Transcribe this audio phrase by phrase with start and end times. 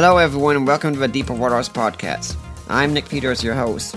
[0.00, 2.36] Hello, everyone, and welcome to the Deeper Waters podcast.
[2.68, 3.96] I'm Nick Peters, your host,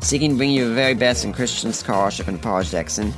[0.00, 2.96] seeking to bring you the very best in Christian scholarship and apologetics.
[2.96, 3.12] And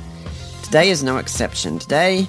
[0.61, 1.79] today is no exception.
[1.79, 2.27] Today,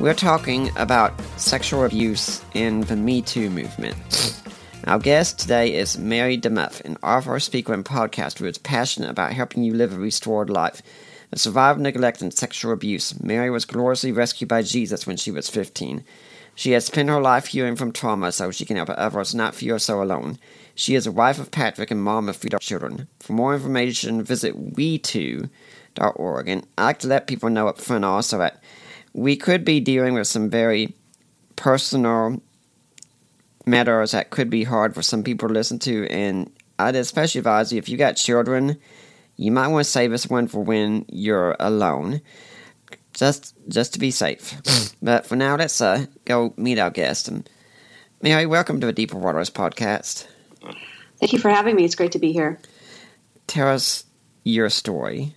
[0.00, 4.42] we're talking about sexual abuse in the Me Too movement.
[4.88, 9.32] Our guest today is Mary DeMuth, an author, speaker, and podcaster who is passionate about
[9.32, 10.82] helping you live a restored life.
[11.30, 15.30] A survivor of neglect and sexual abuse, Mary was gloriously rescued by Jesus when she
[15.30, 16.02] was 15.
[16.56, 19.78] She has spent her life healing from trauma so she can help others not feel
[19.78, 20.38] so alone.
[20.74, 23.08] She is a wife of Patrick and mom of three children.
[23.20, 26.48] For more information, visit we2.org.
[26.48, 28.62] And I like to let people know up front also that
[29.12, 30.94] we could be dealing with some very
[31.56, 32.40] personal
[33.66, 36.06] matters that could be hard for some people to listen to.
[36.10, 38.78] And I'd especially advise you if you got children,
[39.36, 42.22] you might want to save this one for when you're alone
[43.16, 44.54] just just to be safe.
[45.02, 47.26] but for now, let's uh, go meet our guest.
[47.26, 47.48] And
[48.22, 50.26] Mary, welcome to the Deeper Waters podcast.
[51.18, 51.84] Thank you for having me.
[51.84, 52.60] It's great to be here.
[53.46, 54.04] Tell us
[54.44, 55.34] your story.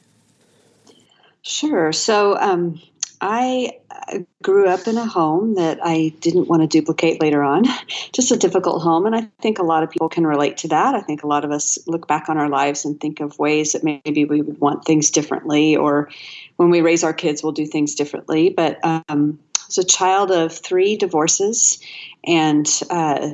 [1.42, 1.94] Sure.
[1.94, 2.82] So, um,
[3.22, 7.66] I uh, grew up in a home that I didn't want to duplicate later on.
[8.14, 9.06] Just a difficult home.
[9.06, 10.96] And I think a lot of people can relate to that.
[10.96, 13.74] I think a lot of us look back on our lives and think of ways
[13.74, 16.10] that maybe we would want things differently, or
[16.56, 18.50] when we raise our kids, we'll do things differently.
[18.50, 21.80] But um, as a child of three divorces,
[22.24, 23.32] and uh,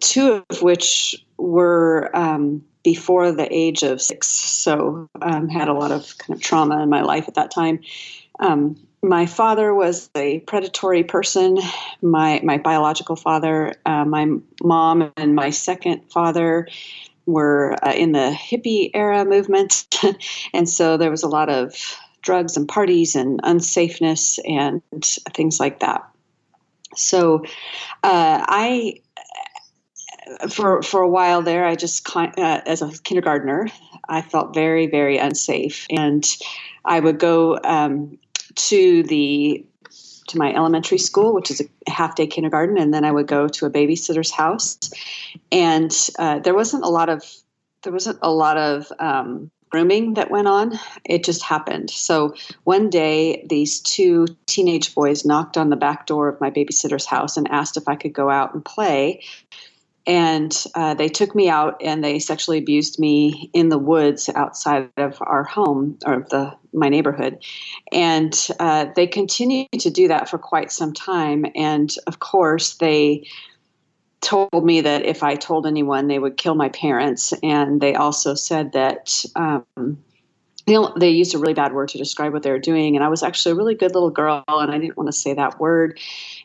[0.00, 5.92] two of which were um, before the age of six, so um, had a lot
[5.92, 7.80] of kind of trauma in my life at that time.
[8.38, 11.58] Um, my father was a predatory person.
[12.02, 14.26] My my biological father, uh, my
[14.62, 16.68] mom, and my second father
[17.24, 19.86] were uh, in the hippie era movement,
[20.52, 21.74] and so there was a lot of
[22.22, 24.82] drugs and parties and unsafeness and
[25.32, 26.04] things like that.
[26.96, 27.44] So
[28.02, 29.00] uh, I
[30.50, 33.68] for for a while there, I just uh, as a kindergartner,
[34.08, 36.24] I felt very very unsafe, and
[36.84, 38.18] I would go um,
[38.56, 39.64] to the
[40.28, 43.46] to my elementary school, which is a half day kindergarten, and then I would go
[43.46, 44.78] to a babysitter's house,
[45.52, 47.22] and uh, there wasn't a lot of
[47.82, 50.78] there wasn't a lot of um, grooming that went on.
[51.04, 51.90] It just happened.
[51.90, 52.34] So
[52.64, 57.36] one day, these two teenage boys knocked on the back door of my babysitter's house
[57.36, 59.22] and asked if I could go out and play
[60.06, 64.90] and uh, they took me out and they sexually abused me in the woods outside
[64.96, 67.42] of our home or the my neighborhood.
[67.90, 71.46] And uh, they continued to do that for quite some time.
[71.56, 73.26] And of course they
[74.20, 77.32] told me that if i told anyone they would kill my parents.
[77.42, 79.64] And they also said that um,
[80.66, 83.08] they, they used a really bad word to describe what they were doing and i
[83.08, 85.98] was actually a really good little girl and i didn't want to say that word.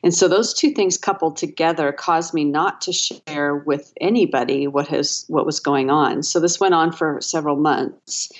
[0.03, 4.87] And so those two things coupled together caused me not to share with anybody what
[4.87, 6.23] has what was going on.
[6.23, 8.31] So this went on for several months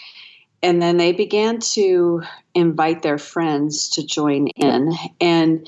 [0.64, 2.22] and then they began to
[2.54, 4.94] invite their friends to join in.
[5.20, 5.68] And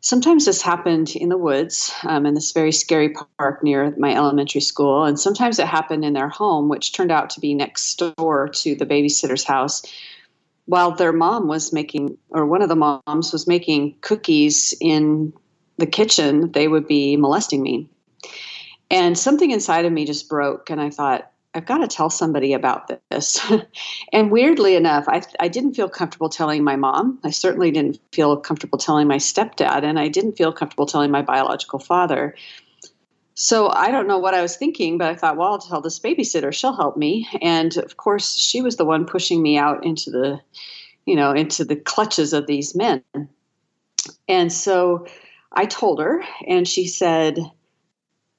[0.00, 4.60] sometimes this happened in the woods um, in this very scary park near my elementary
[4.60, 8.48] school and sometimes it happened in their home which turned out to be next door
[8.48, 9.82] to the babysitter's house.
[10.66, 15.32] While their mom was making or one of the moms was making cookies in
[15.76, 17.88] the kitchen they would be molesting me.
[18.90, 22.52] And something inside of me just broke and i thought I've got to tell somebody
[22.52, 23.40] about this.
[24.12, 27.18] and weirdly enough, I, I didn't feel comfortable telling my mom.
[27.24, 31.22] I certainly didn't feel comfortable telling my stepdad, and I didn't feel comfortable telling my
[31.22, 32.36] biological father.
[33.34, 35.98] So I don't know what I was thinking, but I thought, well, I'll tell this
[35.98, 36.52] babysitter.
[36.52, 37.28] She'll help me.
[37.40, 40.40] And of course, she was the one pushing me out into the,
[41.04, 43.02] you know, into the clutches of these men.
[44.28, 45.06] And so
[45.52, 47.38] I told her, and she said,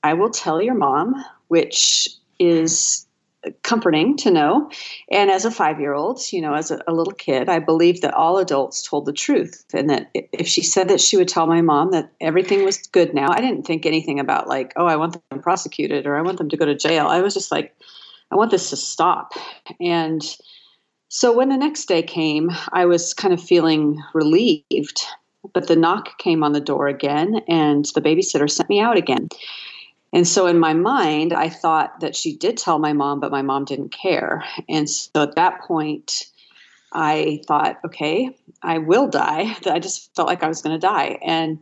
[0.03, 1.15] I will tell your mom,
[1.47, 2.09] which
[2.41, 3.05] is
[3.63, 4.69] comforting to know.
[5.11, 8.03] And as a five year old, you know, as a, a, little kid, I believed
[8.03, 9.65] that all adults told the truth.
[9.73, 13.13] And that if she said that she would tell my mom that everything was good
[13.13, 16.37] now, I didn't think anything about, like, oh, I want them prosecuted or I want
[16.37, 17.07] them to go to jail.
[17.07, 17.75] I was just like,
[18.31, 19.33] I want this to stop.
[19.79, 20.23] And
[21.09, 25.01] so when the next day came, I was kind of feeling relieved.
[25.53, 29.27] But the knock came on the door again, and the babysitter sent me out again.
[30.13, 33.41] And so in my mind, I thought that she did tell my mom, but my
[33.41, 34.43] mom didn't care.
[34.67, 36.27] And so at that point,
[36.91, 39.55] I thought, okay, I will die.
[39.65, 41.17] I just felt like I was going to die.
[41.21, 41.59] And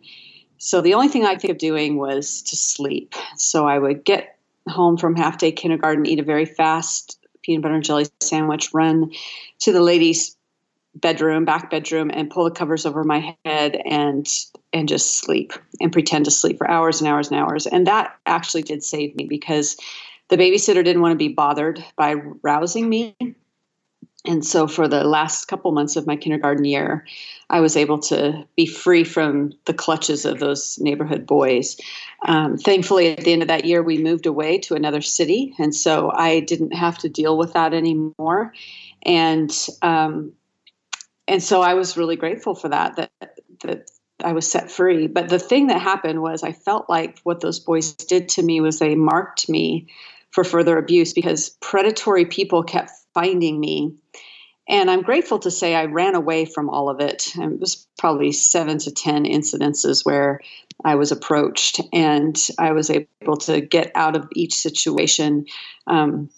[0.58, 3.14] so the only thing I could of doing was to sleep.
[3.38, 4.38] So I would get
[4.68, 9.12] home from half day kindergarten, eat a very fast peanut butter and jelly sandwich, run
[9.60, 10.36] to the ladies'
[10.96, 14.28] bedroom, back bedroom, and pull the covers over my head and
[14.74, 17.66] and just sleep and pretend to sleep for hours and hours and hours.
[17.66, 19.78] And that actually did save me because
[20.30, 23.16] the babysitter didn't want to be bothered by rousing me.
[24.26, 27.06] And so for the last couple months of my kindergarten year,
[27.50, 31.78] I was able to be free from the clutches of those neighborhood boys.
[32.28, 35.56] Um, thankfully, at the end of that year, we moved away to another city.
[35.58, 38.54] And so I didn't have to deal with that anymore.
[39.04, 39.52] And
[39.82, 40.34] um,
[41.30, 43.12] and so I was really grateful for that, that,
[43.62, 43.92] that
[44.24, 45.08] I was set free.
[45.08, 48.62] But the thing that happened was I felt like what those boys did to me
[48.62, 49.88] was they marked me
[50.32, 53.96] for further abuse because predatory people kept finding me.
[54.68, 57.34] And I'm grateful to say I ran away from all of it.
[57.36, 60.42] And it was probably seven to 10 incidences where
[60.86, 65.46] I was approached and I was able to get out of each situation.
[65.88, 66.30] Um,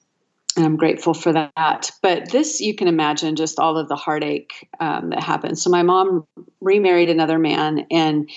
[0.55, 1.91] and I'm grateful for that.
[2.01, 5.57] But this, you can imagine just all of the heartache um, that happened.
[5.57, 6.25] So my mom
[6.59, 8.29] remarried another man, and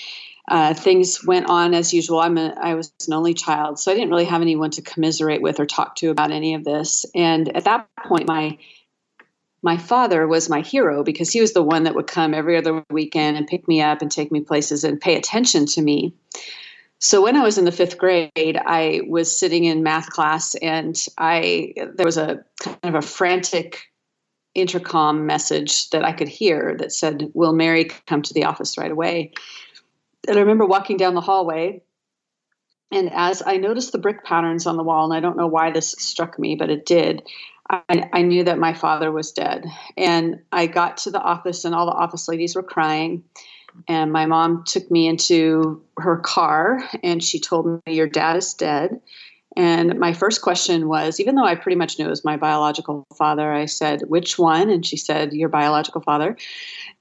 [0.49, 2.21] uh, things went on as usual.
[2.21, 5.43] I'm a, I was an only child, so I didn't really have anyone to commiserate
[5.43, 7.07] with or talk to about any of this.
[7.15, 8.59] And at that point, my
[9.63, 12.85] my father was my hero because he was the one that would come every other
[12.91, 16.13] weekend and pick me up and take me places and pay attention to me.
[17.05, 20.99] So when I was in the fifth grade, I was sitting in math class, and
[21.19, 23.93] I there was a kind of a frantic
[24.55, 28.91] intercom message that I could hear that said, "Will Mary come to the office right
[28.91, 29.33] away?"
[30.27, 31.83] And I remember walking down the hallway,
[32.91, 35.73] and as I noticed the brick patterns on the wall, and I don't know why
[35.73, 37.23] this struck me, but it did.
[37.69, 39.67] I, I knew that my father was dead,
[39.99, 43.25] and I got to the office, and all the office ladies were crying
[43.89, 48.55] and my mom took me into her car and she told me, Your dad is
[48.55, 49.01] dead.
[49.57, 53.07] And my first question was, even though I pretty much knew it was my biological
[53.17, 54.71] father, I said, Which one?
[54.71, 56.37] And she said, Your biological father.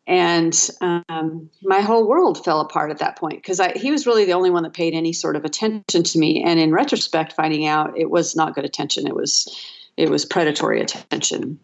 [0.06, 4.34] And um, my whole world fell apart at that point because he was really the
[4.34, 6.44] only one that paid any sort of attention to me.
[6.44, 9.48] And in retrospect, finding out it was not good attention, it was
[9.96, 11.60] it was predatory attention.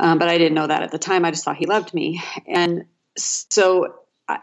[0.00, 1.24] Um, but I didn't know that at the time.
[1.24, 2.20] I just thought he loved me.
[2.48, 2.84] And
[3.16, 3.94] so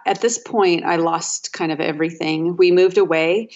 [0.05, 2.57] at this point, I lost kind of everything.
[2.57, 3.49] We moved away,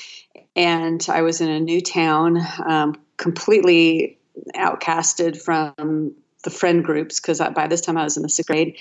[0.55, 4.17] and I was in a new town, um, completely
[4.55, 6.13] outcasted from
[6.43, 8.77] the friend groups because by this time I was in the sixth grade.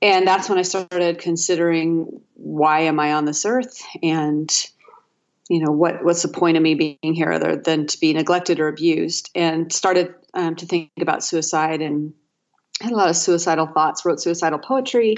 [0.00, 4.50] And that's when I started considering why am I on this earth, and
[5.48, 8.58] you know what what's the point of me being here other than to be neglected
[8.58, 12.12] or abused, and started um, to think about suicide and
[12.80, 14.04] had a lot of suicidal thoughts.
[14.04, 15.16] Wrote suicidal poetry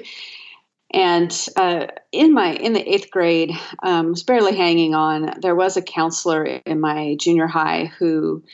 [0.92, 3.52] and uh, in my in the eighth grade,
[3.82, 5.34] um, was barely hanging on.
[5.40, 8.44] There was a counselor in my junior high who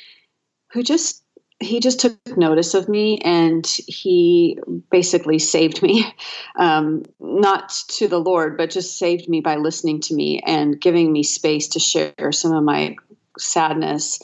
[0.72, 1.22] who just
[1.60, 4.58] he just took notice of me and he
[4.90, 6.06] basically saved me
[6.58, 11.12] um, not to the lord but just saved me by listening to me and giving
[11.12, 12.96] me space to share some of my
[13.38, 14.20] sadness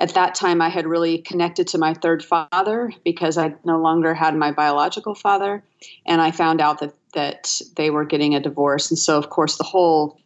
[0.00, 4.14] at that time i had really connected to my third father because i no longer
[4.14, 5.62] had my biological father
[6.06, 8.90] and i found out that that they were getting a divorce.
[8.90, 10.20] And so, of course, the whole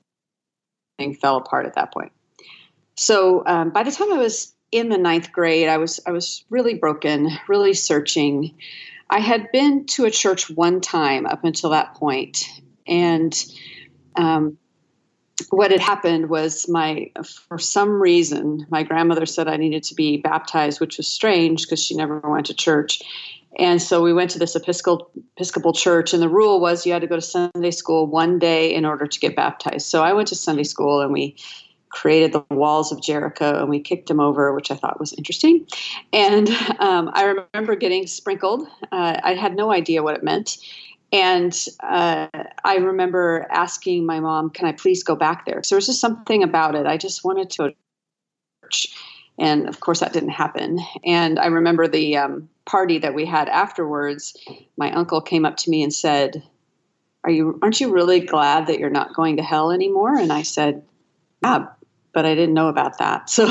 [0.98, 2.12] thing fell apart at that point.
[2.96, 6.44] So um, by the time I was in the ninth grade, I was I was
[6.50, 8.54] really broken, really searching.
[9.10, 12.48] I had been to a church one time up until that point,
[12.86, 13.34] and
[14.16, 14.58] um,
[15.50, 17.10] what had happened was my
[17.48, 21.82] for some reason my grandmother said I needed to be baptized, which was strange because
[21.82, 23.02] she never went to church.
[23.58, 27.02] And so we went to this Episcopal, Episcopal church, and the rule was you had
[27.02, 29.86] to go to Sunday school one day in order to get baptized.
[29.86, 31.36] So I went to Sunday school, and we
[31.90, 35.66] created the walls of Jericho, and we kicked them over, which I thought was interesting.
[36.12, 36.48] And
[36.80, 38.66] um, I remember getting sprinkled.
[38.90, 40.58] Uh, I had no idea what it meant.
[41.14, 42.26] And uh,
[42.64, 46.00] I remember asking my mom, "Can I please go back there?" So there was just
[46.00, 46.86] something about it.
[46.86, 47.72] I just wanted to
[48.64, 48.96] church
[49.38, 50.80] And of course, that didn't happen.
[51.04, 54.36] And I remember the um, party that we had afterwards.
[54.76, 56.42] My uncle came up to me and said,
[57.24, 57.60] "Are you?
[57.62, 60.82] Aren't you really glad that you're not going to hell anymore?" And I said,
[61.44, 61.66] "Yeah,
[62.14, 63.48] but I didn't know about that." So,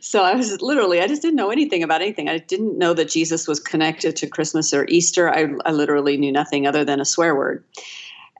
[0.00, 2.28] so I was literally, I just didn't know anything about anything.
[2.28, 5.32] I didn't know that Jesus was connected to Christmas or Easter.
[5.32, 7.64] I, I literally knew nothing other than a swear word.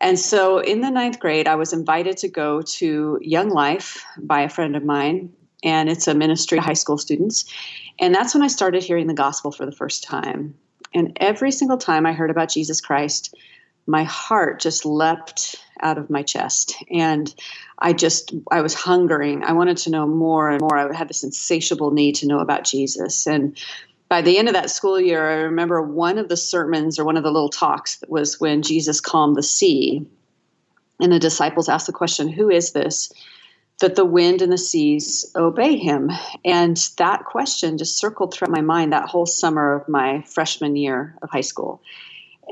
[0.01, 4.41] And so in the ninth grade, I was invited to go to Young Life by
[4.43, 5.33] a friend of mine,
[5.63, 7.45] and it's a ministry to high school students.
[7.99, 10.55] And that's when I started hearing the gospel for the first time.
[10.93, 13.35] And every single time I heard about Jesus Christ,
[13.87, 16.77] my heart just leapt out of my chest.
[16.91, 17.35] And
[17.85, 19.45] I just, I was hungering.
[19.45, 20.79] I wanted to know more and more.
[20.79, 23.29] I had this insatiable need to know about Jesus.
[23.29, 23.59] And
[24.09, 27.19] by the end of that school year, I remember one of the sermons or one
[27.19, 30.07] of the little talks that was when Jesus calmed the sea.
[31.01, 33.13] And the disciples asked the question, Who is this?
[33.81, 36.11] That the wind and the seas obey him.
[36.45, 41.17] And that question just circled through my mind that whole summer of my freshman year
[41.23, 41.83] of high school.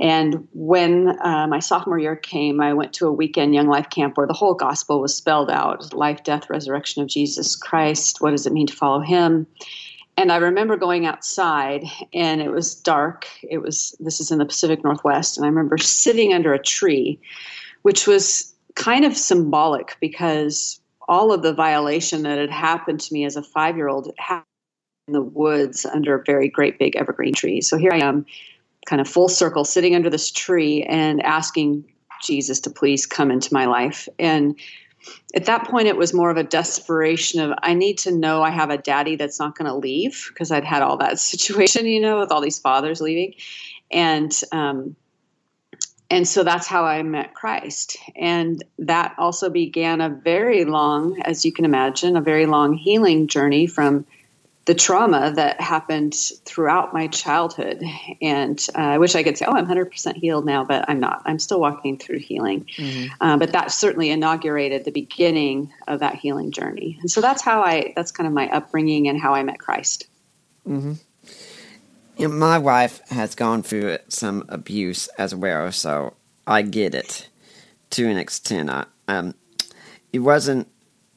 [0.00, 4.16] And when uh, my sophomore year came, I went to a weekend Young Life camp
[4.16, 8.20] where the whole gospel was spelled out life, death, resurrection of Jesus Christ.
[8.20, 9.46] What does it mean to follow him?
[10.16, 13.26] and I remember going outside and it was dark.
[13.42, 17.20] It was this is in the Pacific Northwest and I remember sitting under a tree
[17.82, 23.24] which was kind of symbolic because all of the violation that had happened to me
[23.24, 24.46] as a 5-year-old happened
[25.08, 27.60] in the woods under a very great big evergreen tree.
[27.60, 28.24] So here I am
[28.86, 31.84] kind of full circle sitting under this tree and asking
[32.22, 34.08] Jesus to please come into my life.
[34.18, 34.58] And
[35.34, 38.50] at that point it was more of a desperation of i need to know i
[38.50, 42.00] have a daddy that's not going to leave because i'd had all that situation you
[42.00, 43.34] know with all these fathers leaving.
[43.90, 44.96] And um,
[46.10, 47.96] and so that's how i met christ.
[48.16, 53.26] And that also began a very long as you can imagine a very long healing
[53.26, 54.06] journey from
[54.64, 56.14] the trauma that happened
[56.44, 57.82] throughout my childhood.
[58.20, 61.22] And uh, I wish I could say, oh, I'm 100% healed now, but I'm not.
[61.24, 62.66] I'm still walking through healing.
[62.76, 63.12] Mm-hmm.
[63.20, 66.96] Uh, but that certainly inaugurated the beginning of that healing journey.
[67.00, 70.06] And so that's how I, that's kind of my upbringing and how I met Christ.
[70.68, 70.92] Mm-hmm.
[72.18, 76.14] You know, my wife has gone through some abuse as well, so
[76.46, 77.28] I get it
[77.90, 78.70] to an extent.
[78.70, 79.34] I, um,
[80.12, 80.68] it wasn't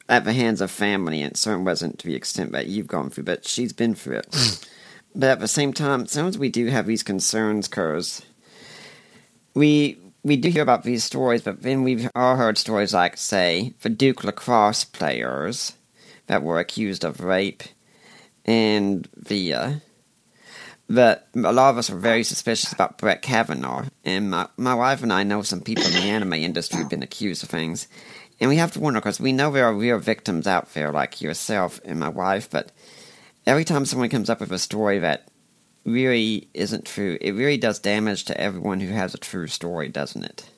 [0.08, 3.10] at the hands of family, and it certainly wasn't to the extent that you've gone
[3.10, 4.66] through, but she's been through it.
[5.14, 8.22] but at the same time, sometimes we do have these concerns, because
[9.54, 13.74] we we do hear about these stories, but then we've all heard stories like, say,
[13.82, 15.74] the Duke lacrosse players
[16.26, 17.62] that were accused of rape,
[18.44, 19.72] and the uh,
[20.88, 25.02] that a lot of us are very suspicious about Brett Kavanaugh, and my, my wife
[25.02, 27.88] and I know some people in the anime industry have been accused of things,
[28.40, 31.20] and we have to wonder because we know there are real victims out there like
[31.20, 32.72] yourself and my wife, but
[33.46, 35.28] every time someone comes up with a story that
[35.84, 40.24] really isn't true, it really does damage to everyone who has a true story, doesn't
[40.24, 40.50] it?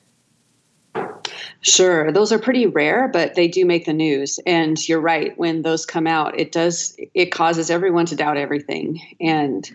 [1.61, 4.39] Sure, those are pretty rare, but they do make the news.
[4.45, 9.01] And you're right, when those come out, it does it causes everyone to doubt everything.
[9.19, 9.69] And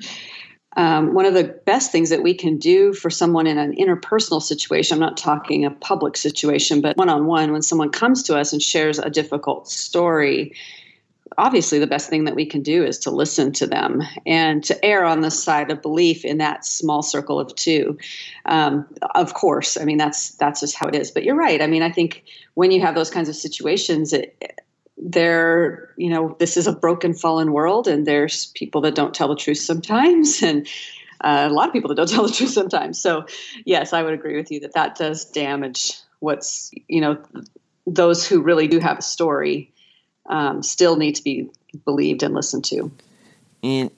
[0.77, 4.43] um, one of the best things that we can do for someone in an interpersonal
[4.43, 8.37] situation, I'm not talking a public situation, but one on one, when someone comes to
[8.37, 10.55] us and shares a difficult story,
[11.39, 14.85] obviously the best thing that we can do is to listen to them and to
[14.85, 17.99] err on the side of belief in that small circle of two.
[18.47, 21.11] Um, of course, I mean that's that's just how it is.
[21.11, 21.63] But you're right.
[21.63, 24.61] I mean, I think when you have those kinds of situations, it,
[24.97, 29.29] there you know this is a broken fallen world and there's people that don't tell
[29.29, 30.67] the truth sometimes and
[31.21, 33.01] uh, a lot of people that don't tell the truth sometimes.
[33.01, 33.27] So
[33.65, 37.19] yes i would agree with you that that does damage what's you know
[37.87, 39.73] those who really do have a story
[40.27, 41.51] um, still need to be
[41.85, 42.91] believed and listened to.
[43.63, 43.91] And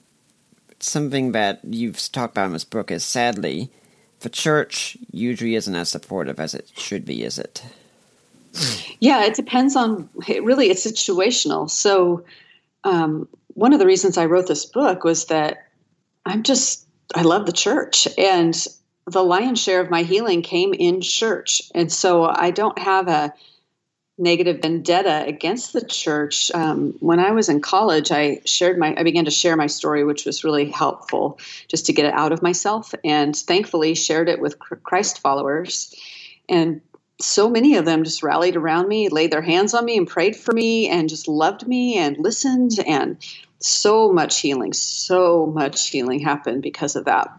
[0.79, 3.71] something that you've talked about in this book is sadly
[4.21, 7.63] the church usually isn't as supportive as it should be is it
[8.99, 11.69] yeah, it depends on it really it's situational.
[11.69, 12.25] So
[12.83, 15.67] um, one of the reasons I wrote this book was that
[16.25, 16.85] I'm just
[17.15, 18.67] I love the church and
[19.05, 21.61] the lion's share of my healing came in church.
[21.73, 23.33] And so I don't have a
[24.17, 26.51] negative vendetta against the church.
[26.53, 30.03] Um, when I was in college, I shared my, I began to share my story,
[30.03, 32.93] which was really helpful just to get it out of myself.
[33.03, 35.95] And thankfully, shared it with Christ followers.
[36.49, 36.81] And
[37.19, 40.35] so many of them just rallied around me, laid their hands on me, and prayed
[40.35, 42.73] for me, and just loved me and listened.
[42.85, 43.17] And
[43.59, 47.29] so much healing, so much healing happened because of that.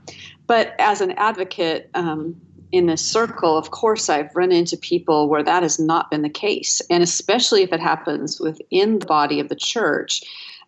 [0.46, 2.40] But as an advocate um,
[2.72, 6.28] in this circle, of course, I've run into people where that has not been the
[6.28, 6.82] case.
[6.90, 10.22] And especially if it happens within the body of the church,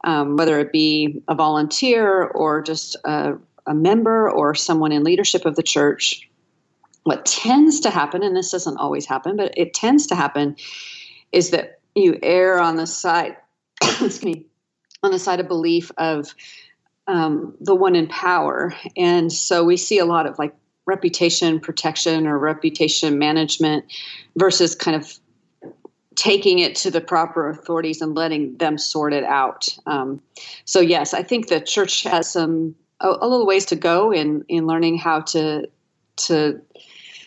[0.05, 3.37] um, whether it be a volunteer or just a,
[3.67, 6.30] a member or someone in leadership of the church,
[7.04, 10.57] what tends to happen, and this doesn't always happen, but it tends to happen,
[11.33, 13.37] is that you err on the side,
[13.83, 14.47] excuse me,
[15.02, 16.35] on the side of belief of
[17.07, 18.75] um, the one in power.
[18.97, 20.54] And so we see a lot of like
[20.87, 23.85] reputation protection or reputation management
[24.37, 25.19] versus kind of
[26.16, 29.69] taking it to the proper authorities and letting them sort it out.
[29.87, 30.21] Um,
[30.64, 34.45] so yes, I think the church has some a, a, little ways to go in
[34.49, 35.66] in learning how to
[36.27, 36.61] to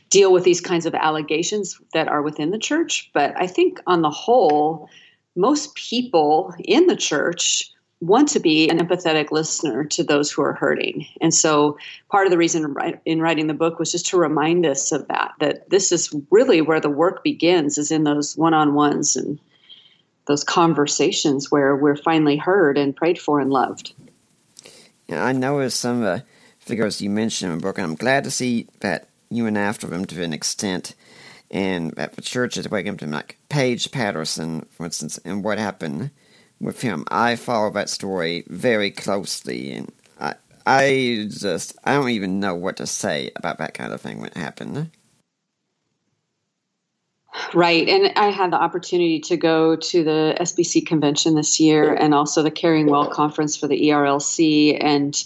[0.09, 3.09] deal with these kinds of allegations that are within the church.
[3.13, 4.89] But I think on the whole,
[5.35, 7.69] most people in the church
[8.00, 11.05] want to be an empathetic listener to those who are hurting.
[11.21, 11.77] And so
[12.12, 15.31] part of the reason in writing the book was just to remind us of that,
[15.39, 19.39] that this is really where the work begins is in those one-on-ones and
[20.25, 23.93] those conversations where we're finally heard and prayed for and loved.
[25.07, 26.23] Yeah, I noticed some the
[26.63, 29.88] figures you mentioned in the book, and I'm glad to see that you went after
[29.88, 30.96] them to an extent
[31.51, 35.60] and that the church is waking up to like Paige Patterson, for instance, and what
[35.60, 36.10] happened
[36.60, 37.05] with him.
[37.10, 42.77] I follow that story very closely, and I, I just, I don't even know what
[42.77, 44.89] to say about that kind of thing when it happened.
[47.53, 52.13] Right, and I had the opportunity to go to the SBC convention this year, and
[52.13, 55.24] also the Caring Well conference for the ERLC, and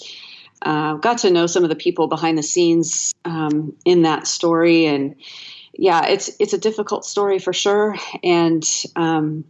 [0.61, 4.85] uh, got to know some of the people behind the scenes um, in that story.
[4.85, 5.15] And
[5.73, 8.63] yeah, it's it's a difficult story for sure, and
[8.95, 9.45] um,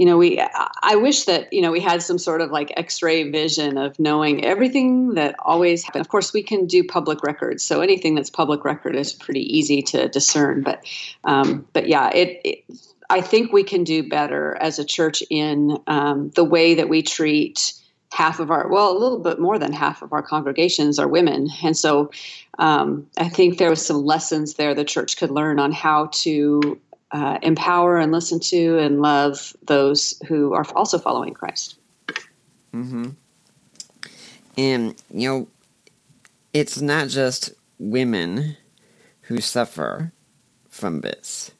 [0.00, 0.40] you know, we
[0.82, 4.42] I wish that you know we had some sort of like X-ray vision of knowing
[4.46, 6.00] everything that always happened.
[6.00, 9.82] Of course, we can do public records, so anything that's public record is pretty easy
[9.82, 10.62] to discern.
[10.62, 10.86] But
[11.24, 12.64] um, but yeah, it, it,
[13.10, 17.02] I think we can do better as a church in um, the way that we
[17.02, 17.74] treat
[18.12, 21.48] half of our well a little bit more than half of our congregations are women
[21.62, 22.10] and so
[22.58, 26.78] um, i think there was some lessons there the church could learn on how to
[27.12, 31.76] uh, empower and listen to and love those who are also following Christ.
[32.74, 33.10] Mm-hmm.
[34.56, 35.48] And you know,
[36.52, 38.56] it's not just women
[39.22, 40.12] who suffer
[40.68, 41.50] from this.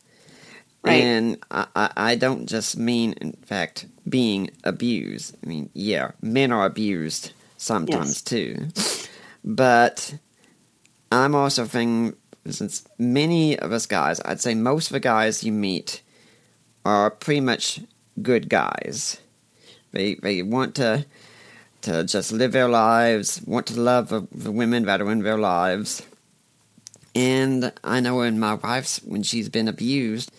[0.82, 1.02] Right.
[1.02, 5.36] And I, I don't just mean, in fact, being abused.
[5.44, 8.22] I mean, yeah, men are abused sometimes yes.
[8.22, 8.68] too.
[9.44, 10.14] But
[11.12, 12.16] I'm also thinking
[12.48, 16.02] since many of us guys, I'd say most of the guys you meet
[16.84, 17.80] are pretty much
[18.22, 19.20] good guys.
[19.92, 21.04] They they want to
[21.82, 25.38] to just live their lives, want to love the, the women that are in their
[25.38, 26.02] lives.
[27.14, 30.30] And I know in my wife's when she's been abused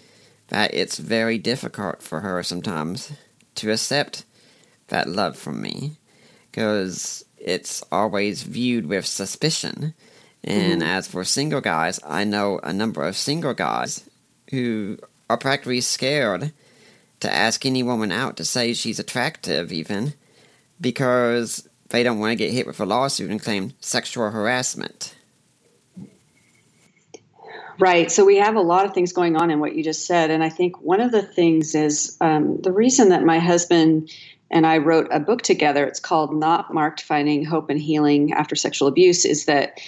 [0.51, 3.11] that it's very difficult for her sometimes
[3.55, 4.25] to accept
[4.89, 5.97] that love from me
[6.51, 9.93] because it's always viewed with suspicion
[10.43, 10.89] and mm-hmm.
[10.89, 14.09] as for single guys, I know a number of single guys
[14.49, 14.97] who
[15.29, 16.51] are practically scared
[17.19, 20.13] to ask any woman out to say she's attractive, even
[20.79, 25.15] because they don't want to get hit with a lawsuit and claim sexual harassment.
[27.81, 28.11] Right.
[28.11, 30.29] So we have a lot of things going on in what you just said.
[30.29, 34.11] And I think one of the things is um, the reason that my husband
[34.51, 38.55] and I wrote a book together, it's called Not Marked Finding Hope and Healing After
[38.55, 39.79] Sexual Abuse, is that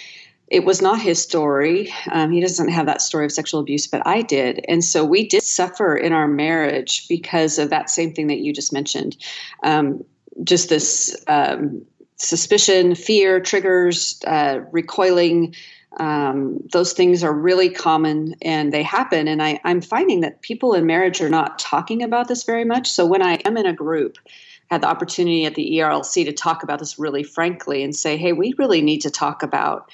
[0.48, 1.94] it was not his story.
[2.10, 4.64] Um, he doesn't have that story of sexual abuse, but I did.
[4.68, 8.52] And so we did suffer in our marriage because of that same thing that you
[8.52, 9.16] just mentioned.
[9.62, 10.04] Um,
[10.42, 15.54] just this um, suspicion, fear, triggers, uh, recoiling.
[15.98, 19.28] Um, those things are really common and they happen.
[19.28, 22.90] And I, I'm finding that people in marriage are not talking about this very much.
[22.90, 24.18] So when I am in a group,
[24.74, 28.32] had the opportunity at the ERLC to talk about this really frankly and say, hey,
[28.32, 29.88] we really need to talk about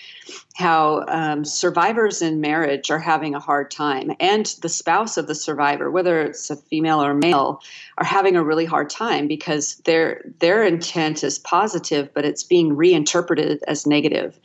[0.54, 5.34] how um, survivors in marriage are having a hard time, and the spouse of the
[5.34, 7.60] survivor, whether it's a female or male,
[7.98, 12.74] are having a really hard time because their their intent is positive, but it's being
[12.74, 14.40] reinterpreted as negative.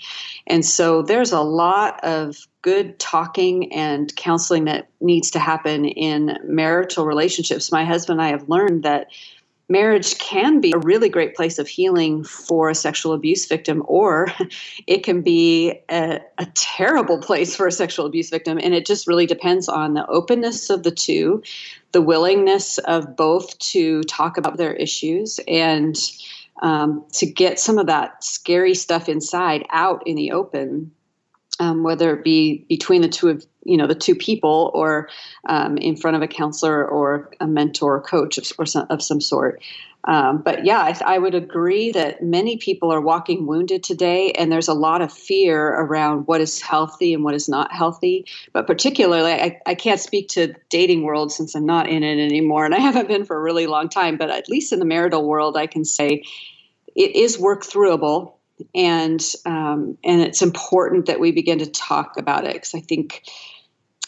[0.47, 6.37] And so there's a lot of good talking and counseling that needs to happen in
[6.43, 7.71] marital relationships.
[7.71, 9.07] My husband and I have learned that
[9.69, 14.27] marriage can be a really great place of healing for a sexual abuse victim, or
[14.87, 18.59] it can be a, a, terrible place for a sexual abuse victim.
[18.61, 21.41] And it just really depends on the openness of the two,
[21.91, 25.95] the willingness of both to talk about their issues, and
[26.61, 30.91] um, to get some of that scary stuff inside out in the open.
[31.57, 35.09] Um, whether it be between the two of you know the two people or
[35.49, 39.01] um, in front of a counselor or a mentor or coach of, or some, of
[39.01, 39.61] some sort
[40.07, 44.51] um, but yeah, I, I, would agree that many people are walking wounded today, and
[44.51, 48.25] there's a lot of fear around what is healthy and what is not healthy.
[48.53, 52.65] But particularly, I, I can't speak to dating world since I'm not in it anymore,
[52.65, 54.15] and I haven't been for a really long time.
[54.15, 56.23] But at least in the marital world, I can say
[56.95, 58.33] it is work throughable,
[58.75, 63.23] and um, and it's important that we begin to talk about it because I think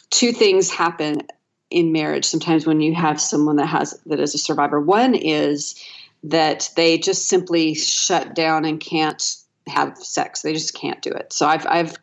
[0.10, 1.22] two things happen
[1.70, 4.80] in marriage sometimes when you have someone that has that is a survivor.
[4.80, 5.76] One is
[6.24, 9.36] that they just simply shut down and can't
[9.68, 10.42] have sex.
[10.42, 11.34] They just can't do it.
[11.34, 11.98] So i've i've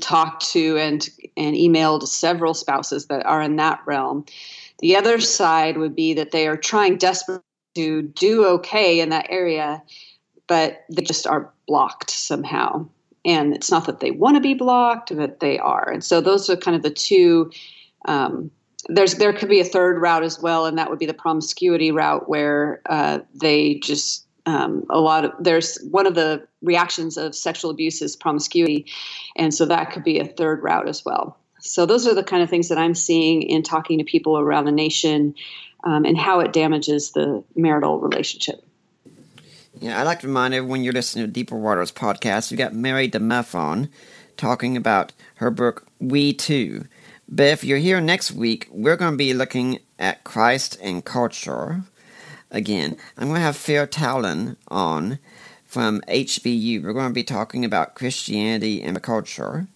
[0.00, 4.24] talked to and and emailed several spouses that are in that realm.
[4.78, 7.44] The other side would be that they are trying desperately
[7.74, 9.82] to do okay in that area
[10.46, 12.84] but they just are blocked somehow
[13.24, 16.48] and it's not that they want to be blocked but they are and so those
[16.48, 17.50] are kind of the two
[18.06, 18.50] um,
[18.88, 21.90] there's there could be a third route as well, and that would be the promiscuity
[21.90, 27.34] route, where uh, they just um, a lot of there's one of the reactions of
[27.34, 28.86] sexual abuse is promiscuity,
[29.36, 31.38] and so that could be a third route as well.
[31.60, 34.64] So those are the kind of things that I'm seeing in talking to people around
[34.64, 35.34] the nation,
[35.84, 38.64] um, and how it damages the marital relationship.
[39.80, 42.50] Yeah, I'd like to remind everyone you're listening to Deeper Waters podcast.
[42.50, 43.88] You got Mary DeMuth on
[44.36, 46.84] talking about her book We Too
[47.30, 51.82] but if you're here next week, we're going to be looking at Christ and culture.
[52.50, 55.20] Again, I'm going to have Fair Tallon on
[55.64, 56.82] from HBU.
[56.82, 59.68] We're going to be talking about Christianity and culture.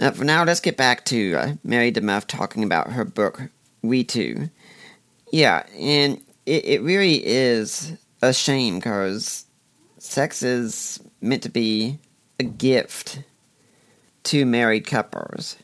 [0.00, 3.42] Uh, for now, let's get back to uh, Mary DeMuth talking about her book,
[3.82, 4.48] We Too.
[5.30, 9.46] Yeah, and it, it really is a shame because
[9.98, 11.98] sex is meant to be
[12.38, 13.22] a gift
[14.24, 15.56] to married couples.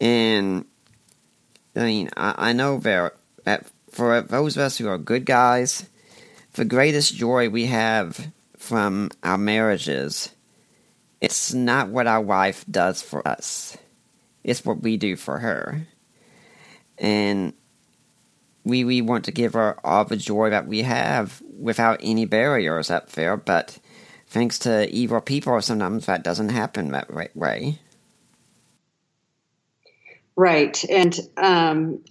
[0.00, 0.64] And
[1.76, 5.88] I mean, I, I know that, for those of us who are good guys,
[6.54, 10.30] the greatest joy we have from our marriages,
[11.20, 13.76] it's not what our wife does for us.
[14.42, 15.86] It's what we do for her.
[16.98, 17.52] And
[18.64, 22.90] we we want to give her all the joy that we have without any barriers
[22.90, 23.78] up there, but
[24.26, 27.78] thanks to evil people, sometimes that doesn't happen that way.
[30.36, 32.02] Right, and um,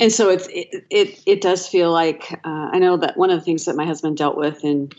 [0.00, 0.46] and so it,
[0.90, 3.86] it, it does feel like uh, I know that one of the things that my
[3.86, 4.90] husband dealt with in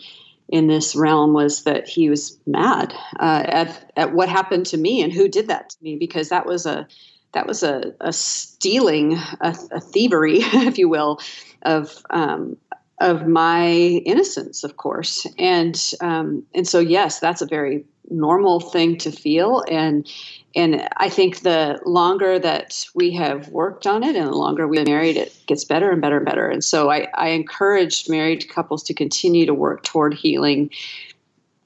[0.48, 5.02] in this realm was that he was mad uh, at at what happened to me
[5.02, 6.88] and who did that to me because that was a
[7.36, 11.20] that was a, a stealing a, a thievery if you will
[11.62, 12.58] of um,
[13.00, 13.68] of my
[14.06, 19.64] innocence of course and um, and so yes that's a very normal thing to feel
[19.70, 20.10] and
[20.56, 24.86] and I think the longer that we have worked on it and the longer we've
[24.86, 26.50] married, it gets better and better and better.
[26.50, 30.70] And so I, I encourage married couples to continue to work toward healing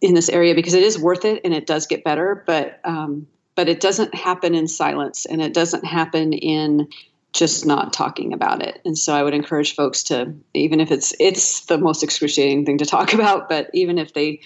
[0.01, 2.43] in this area because it is worth it and it does get better.
[2.47, 3.27] But um,
[3.59, 6.87] but it doesn't happen in silence and it doesn't happen in
[7.33, 8.79] just not talking about it.
[8.85, 12.77] And so I would encourage folks to, even if it's it's the most excruciating thing
[12.77, 14.39] to talk about, but even if they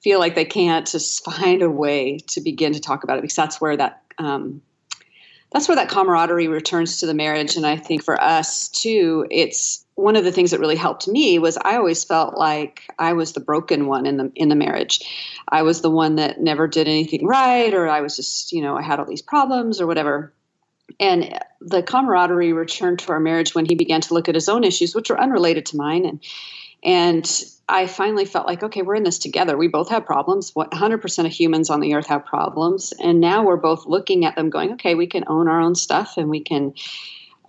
[0.00, 3.36] feel like they can't just find a way to begin to talk about it because
[3.36, 4.62] that's where that um,
[5.52, 9.83] that's where that camaraderie returns to the marriage and i think for us too it's
[9.96, 13.32] one of the things that really helped me was i always felt like i was
[13.32, 15.00] the broken one in the in the marriage
[15.48, 18.76] i was the one that never did anything right or i was just you know
[18.76, 20.32] i had all these problems or whatever
[21.00, 24.64] and the camaraderie returned to our marriage when he began to look at his own
[24.64, 26.20] issues which were unrelated to mine and
[26.84, 29.56] and I finally felt like, okay, we're in this together.
[29.56, 30.52] We both have problems.
[30.52, 32.92] 100% of humans on the earth have problems.
[32.92, 36.18] And now we're both looking at them going, okay, we can own our own stuff
[36.18, 36.74] and we can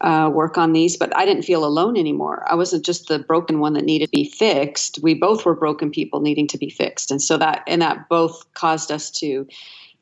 [0.02, 0.98] uh, work on these.
[0.98, 2.46] But I didn't feel alone anymore.
[2.50, 5.00] I wasn't just the broken one that needed to be fixed.
[5.02, 7.12] We both were broken people needing to be fixed.
[7.12, 9.48] And so that, and that both caused us to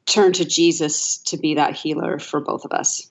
[0.05, 3.09] turn to Jesus to be that healer for both of us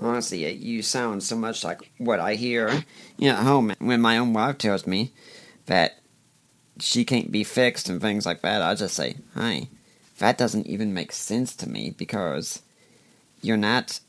[0.00, 2.84] honestly, you sound so much like what I hear
[3.18, 5.12] you know, at home when my own wife tells me
[5.66, 5.98] that
[6.78, 9.68] she can't be fixed and things like that, I just say, "Hi,
[10.18, 12.62] that doesn't even make sense to me because
[13.42, 14.00] you're not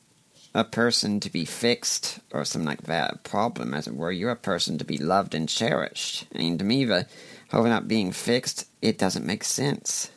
[0.55, 4.09] a person to be fixed or something like that, problem as it were.
[4.11, 6.27] You're a person to be loved and cherished.
[6.31, 7.07] And to me, the
[7.51, 10.09] whole not being fixed, it doesn't make sense.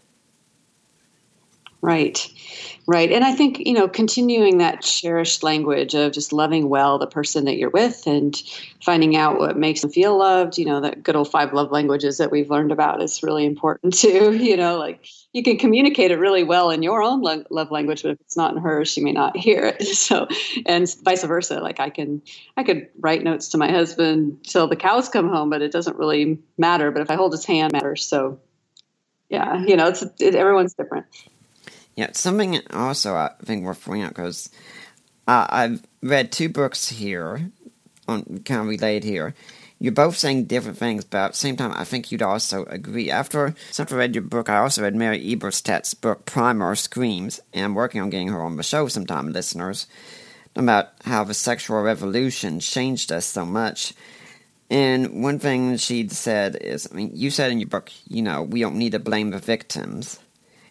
[1.81, 2.29] Right.
[2.89, 3.13] Right.
[3.13, 7.45] And I think, you know, continuing that cherished language of just loving well the person
[7.45, 8.35] that you're with and
[8.83, 12.19] finding out what makes them feel loved, you know, that good old five love languages
[12.19, 14.35] that we've learned about is really important too.
[14.35, 18.03] You know, like you can communicate it really well in your own lo- love language,
[18.03, 19.87] but if it's not in hers, she may not hear it.
[20.09, 20.27] So,
[20.65, 21.61] and vice versa.
[21.61, 22.23] Like I can,
[22.57, 25.99] I could write notes to my husband till the cows come home, but it doesn't
[25.99, 26.91] really matter.
[26.91, 28.07] But if I hold his hand, matters.
[28.07, 28.41] So,
[29.29, 31.05] yeah, you know, it's it, everyone's different.
[31.99, 34.51] Yeah, something also I think worth pointing out because
[35.27, 37.51] uh, I've read two books here,
[38.07, 39.35] on kind of related here.
[39.81, 43.11] You're both saying different things, but at the same time, I think you'd also agree.
[43.11, 47.65] After, after I read your book, I also read Mary Eberstadt's book, Primal Screams, and
[47.65, 49.89] I'm working on getting her on the show sometime, listeners,
[50.55, 53.93] about how the sexual revolution changed us so much.
[54.71, 58.45] And one thing she said is, I mean, you said in your book, you know,
[58.45, 60.21] we don't need to blame the victims.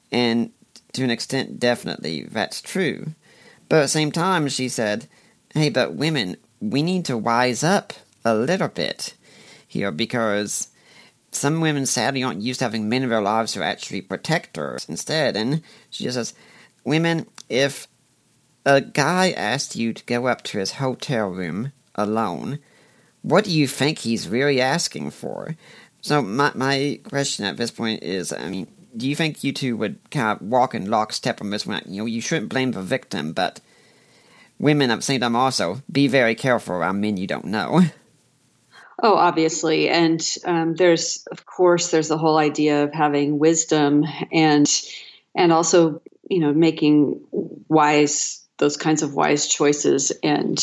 [0.10, 0.52] And
[0.98, 3.14] to an extent, definitely, that's true.
[3.70, 5.08] But at the same time, she said,
[5.54, 7.94] hey, but women, we need to wise up
[8.26, 9.14] a little bit
[9.68, 10.70] here because
[11.32, 14.78] some women sadly aren't used to having men in their lives who actually protect her
[14.88, 15.36] instead.
[15.36, 16.34] And she just says,
[16.84, 17.88] women, if
[18.66, 22.60] a guy asked you to go up to his hotel room alone,
[23.22, 25.56] what do you think he's really asking for?
[26.02, 29.78] So my my question at this point is, I mean, do you think you two
[29.78, 31.82] would kind of walk in lockstep on this one?
[31.86, 33.62] You know, you shouldn't blame the victim, but
[34.60, 37.82] women at the same time also be very careful around men you don't know.
[39.04, 44.68] Oh, obviously, and um, there's of course there's the whole idea of having wisdom and
[45.36, 47.22] and also you know making
[47.68, 50.58] wise those kinds of wise choices and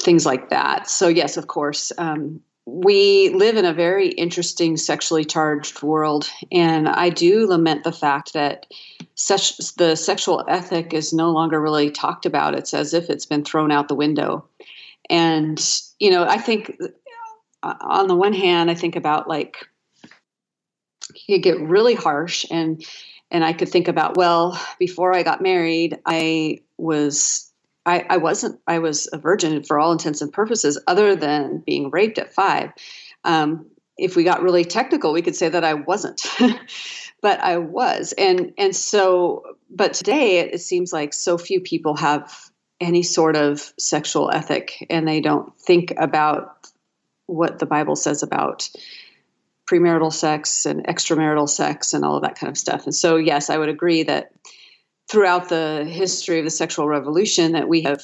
[0.00, 0.90] things like that.
[0.90, 6.88] So yes, of course, um, we live in a very interesting sexually charged world, and
[6.88, 8.66] I do lament the fact that
[9.16, 12.54] such the sexual ethic is no longer really talked about.
[12.54, 14.44] It's as if it's been thrown out the window.
[15.08, 15.60] And
[15.98, 16.78] you know, I think
[17.62, 19.56] uh, on the one hand, I think about like
[21.26, 22.84] you get really harsh, and
[23.32, 27.49] and I could think about well, before I got married, I was
[27.86, 31.90] I, I wasn't I was a virgin for all intents and purposes, other than being
[31.90, 32.72] raped at five.
[33.24, 33.66] Um,
[33.96, 36.26] if we got really technical, we could say that I wasn't,
[37.22, 41.96] but I was, and and so, but today it, it seems like so few people
[41.96, 46.66] have any sort of sexual ethic, and they don't think about
[47.26, 48.68] what the Bible says about
[49.70, 52.84] premarital sex and extramarital sex and all of that kind of stuff.
[52.84, 54.32] And so, yes, I would agree that
[55.10, 58.02] throughout the history of the sexual revolution that we have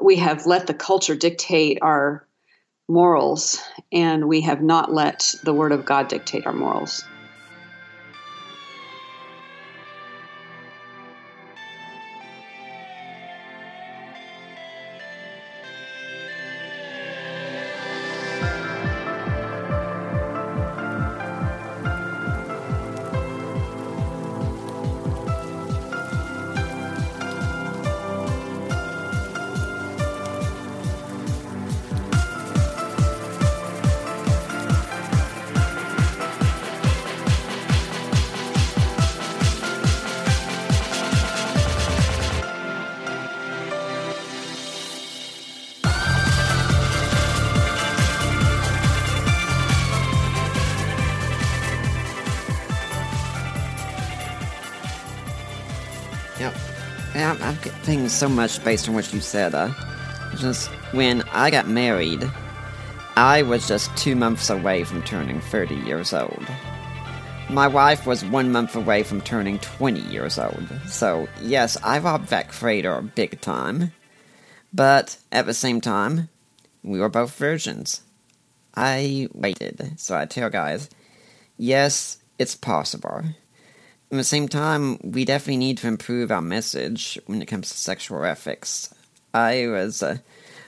[0.00, 2.26] we have let the culture dictate our
[2.88, 3.60] morals
[3.92, 7.04] and we have not let the word of God dictate our morals.
[57.14, 59.54] I'm thinking so much based on what you said.
[59.54, 59.72] Uh,
[60.36, 62.22] just when I got married,
[63.16, 66.46] I was just two months away from turning 30 years old.
[67.48, 70.68] My wife was one month away from turning 20 years old.
[70.86, 73.92] So, yes, I robbed that crater big time.
[74.72, 76.28] But at the same time,
[76.84, 78.02] we were both virgins.
[78.76, 80.88] I waited, so I tell guys,
[81.58, 83.24] yes, it's possible.
[84.12, 87.78] At the same time, we definitely need to improve our message when it comes to
[87.78, 88.92] sexual ethics.
[89.32, 90.18] I was, uh,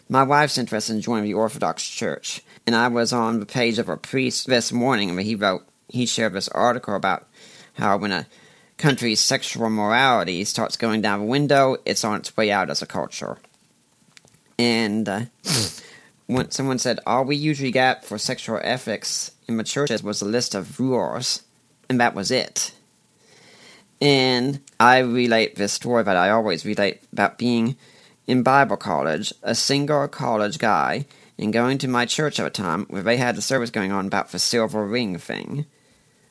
[0.09, 3.89] my wife's interested in joining the Orthodox Church, and I was on the page of
[3.89, 7.27] a priest this morning where he wrote, he shared this article about
[7.73, 8.29] how when a
[8.77, 12.87] country's sexual morality starts going down the window, it's on its way out as a
[12.87, 13.39] culture.
[14.57, 15.21] And uh,
[16.29, 20.27] when someone said, all we usually got for sexual ethics in the churches was a
[20.27, 21.43] list of rules,
[21.89, 22.73] and that was it.
[24.03, 27.77] And I relate this story that I always relate about being
[28.27, 31.07] in Bible college, a single college guy,
[31.39, 34.09] and going to my church at a time where they had the service going on
[34.09, 35.67] about the silver ring thing.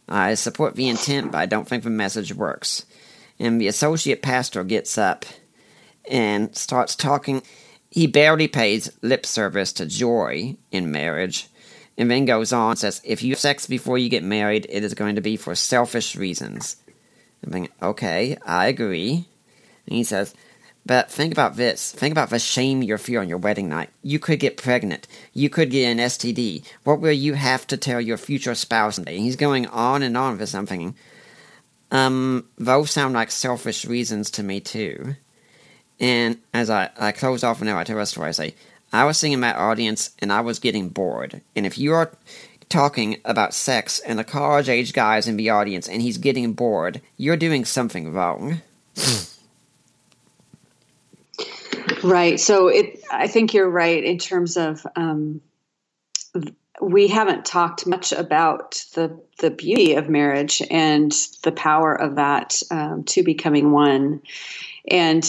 [0.09, 2.85] I support the intent, but I don't think the message works.
[3.39, 5.23] and the associate pastor gets up
[6.09, 7.41] and starts talking.
[7.89, 11.47] He barely pays lip service to joy in marriage,
[11.97, 14.83] and then goes on and says, If you have sex before you get married, it
[14.83, 16.75] is going to be for selfish reasons.
[17.43, 19.27] I'm thinking, okay, I agree.
[19.87, 20.33] And he says,
[20.85, 21.91] but think about this.
[21.91, 23.89] Think about the shame you feel on your wedding night.
[24.01, 25.07] You could get pregnant.
[25.33, 26.63] You could get an STD.
[26.83, 28.97] What will you have to tell your future spouse?
[28.97, 30.95] And he's going on and on with something.
[31.91, 35.15] Um, those sound like selfish reasons to me too.
[35.99, 38.55] And as I, I close off now I tell a story, I say,
[38.91, 41.41] I was in my audience and I was getting bored.
[41.55, 42.11] And if you are
[42.71, 47.01] talking about sex and the college age guys in the audience and he's getting bored,
[47.17, 48.61] you're doing something wrong.
[52.03, 52.39] Right.
[52.39, 55.41] So it, I think you're right in terms of um,
[56.81, 61.11] we haven't talked much about the the beauty of marriage and
[61.43, 64.21] the power of that um, to becoming one.
[64.87, 65.23] And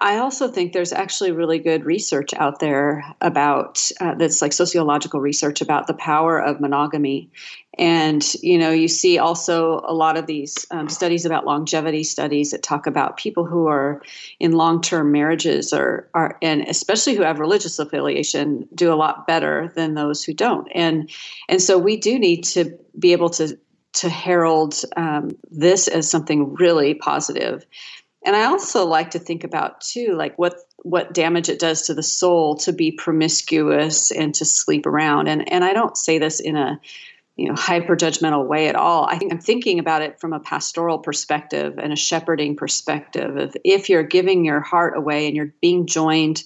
[0.00, 5.20] I also think there's actually really good research out there about uh, that's like sociological
[5.20, 7.30] research about the power of monogamy.
[7.78, 12.50] And, you know, you see also a lot of these um, studies about longevity studies
[12.50, 14.02] that talk about people who are
[14.38, 19.26] in long term marriages or are, and especially who have religious affiliation, do a lot
[19.26, 20.68] better than those who don't.
[20.74, 21.10] And,
[21.48, 23.58] and so we do need to be able to,
[23.94, 27.64] to herald um, this as something really positive
[28.24, 31.94] and I also like to think about too, like what what damage it does to
[31.94, 35.28] the soul to be promiscuous and to sleep around.
[35.28, 36.80] And and I don't say this in a
[37.36, 39.06] you know hyper judgmental way at all.
[39.06, 43.56] I think I'm thinking about it from a pastoral perspective and a shepherding perspective of
[43.64, 46.44] if you're giving your heart away and you're being joined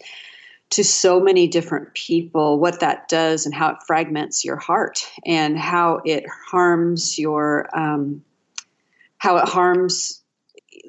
[0.68, 5.56] to so many different people, what that does and how it fragments your heart and
[5.56, 8.22] how it harms your um,
[9.18, 10.22] how it harms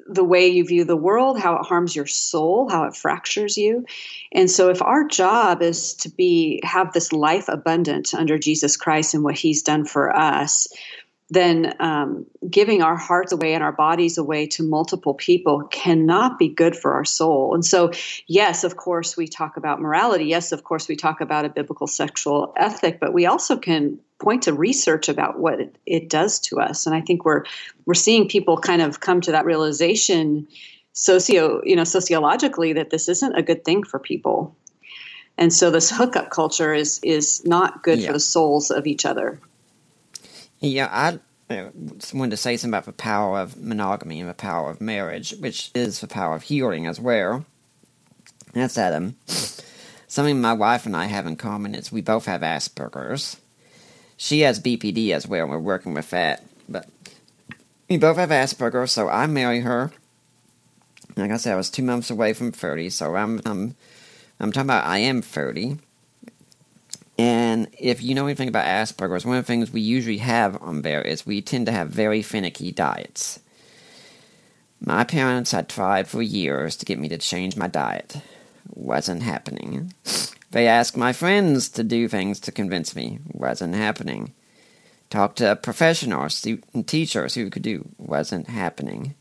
[0.08, 3.84] the way you view the world, how it harms your soul, how it fractures you.
[4.32, 9.14] And so if our job is to be have this life abundant under Jesus Christ
[9.14, 10.66] and what he's done for us,
[11.30, 16.48] then um, giving our hearts away and our bodies away to multiple people cannot be
[16.48, 17.54] good for our soul.
[17.54, 17.92] And so,
[18.26, 20.24] yes, of course, we talk about morality.
[20.24, 24.42] Yes, of course, we talk about a biblical sexual ethic, but we also can point
[24.44, 26.86] to research about what it, it does to us.
[26.86, 27.44] And I think we're
[27.86, 30.48] we're seeing people kind of come to that realization
[30.92, 34.56] socio you know sociologically that this isn't a good thing for people.
[35.36, 38.08] And so this hookup culture is is not good yeah.
[38.08, 39.40] for the souls of each other.
[40.60, 41.70] Yeah, I uh,
[42.12, 45.70] wanted to say something about the power of monogamy and the power of marriage, which
[45.74, 47.46] is the power of healing as well.
[48.52, 49.16] That's Adam.
[50.08, 53.36] Something my wife and I have in common is we both have Asperger's.
[54.18, 56.44] She has BPD as well, we're working with that.
[56.68, 56.88] But
[57.88, 59.92] we both have Asperger's, so I marry her.
[61.16, 63.76] Like I said, I was two months away from 30, so I'm, I'm,
[64.40, 65.78] I'm talking about I am 30.
[67.16, 70.82] And if you know anything about Asperger's, one of the things we usually have on
[70.82, 73.38] there is we tend to have very finicky diets.
[74.80, 78.16] My parents had tried for years to get me to change my diet.
[78.74, 79.92] Wasn't happening.
[80.50, 83.18] They asked my friends to do things to convince me.
[83.32, 84.32] Wasn't happening.
[85.10, 86.46] Talked to professionals,
[86.86, 87.88] teachers who could do.
[87.98, 89.14] Wasn't happening.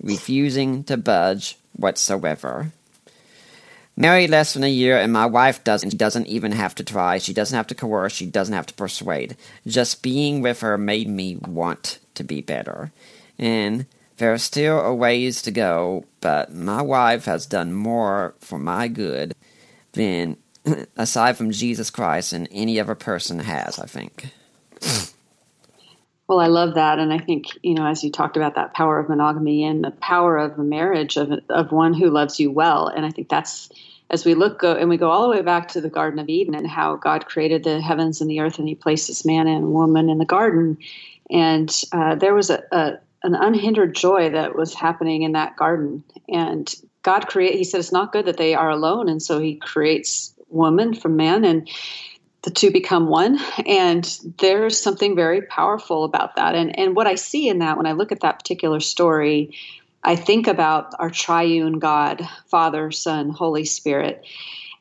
[0.00, 2.72] Refusing to budge whatsoever
[3.96, 5.96] married less than a year, and my wife doesn't.
[5.96, 7.18] Doesn't even have to try.
[7.18, 8.12] She doesn't have to coerce.
[8.12, 9.36] She doesn't have to persuade.
[9.66, 12.92] Just being with her made me want to be better.
[13.38, 18.58] And there are still a ways to go, but my wife has done more for
[18.58, 19.34] my good
[19.92, 20.36] than,
[20.96, 24.30] aside from Jesus Christ, and any other person has, I think.
[26.26, 28.98] Well, I love that, and I think you know, as you talked about that power
[28.98, 32.88] of monogamy and the power of a marriage of of one who loves you well,
[32.88, 33.68] and I think that's
[34.10, 36.28] as we look go and we go all the way back to the Garden of
[36.28, 39.46] Eden and how God created the heavens and the earth, and He placed this man
[39.46, 40.78] and woman in the garden,
[41.30, 46.02] and uh, there was a, a an unhindered joy that was happening in that garden,
[46.30, 47.54] and God create.
[47.54, 51.16] He said it's not good that they are alone, and so He creates woman from
[51.16, 51.68] man and
[52.42, 53.38] the two become one.
[53.66, 54.04] And
[54.38, 56.54] there's something very powerful about that.
[56.54, 59.56] And and what i see in that when i look at that particular story
[60.02, 64.24] i think about our triune god father son holy spirit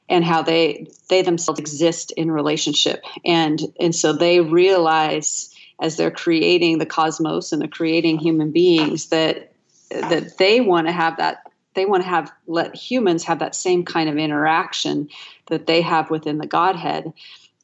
[0.10, 3.04] and how they they themselves exist in relationship.
[3.26, 9.08] And and so they realize as they're creating the cosmos and they're creating human beings
[9.10, 9.52] that
[9.90, 11.43] that they want to have that
[11.76, 15.10] they want to have let humans have that same kind of interaction
[15.48, 17.12] that they have within the godhead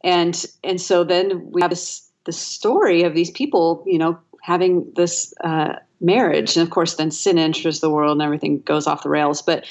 [0.04, 4.92] and and so then we have this the story of these people, you know, having
[4.96, 9.04] this uh, marriage, and of course, then sin enters the world and everything goes off
[9.04, 9.42] the rails.
[9.42, 9.66] But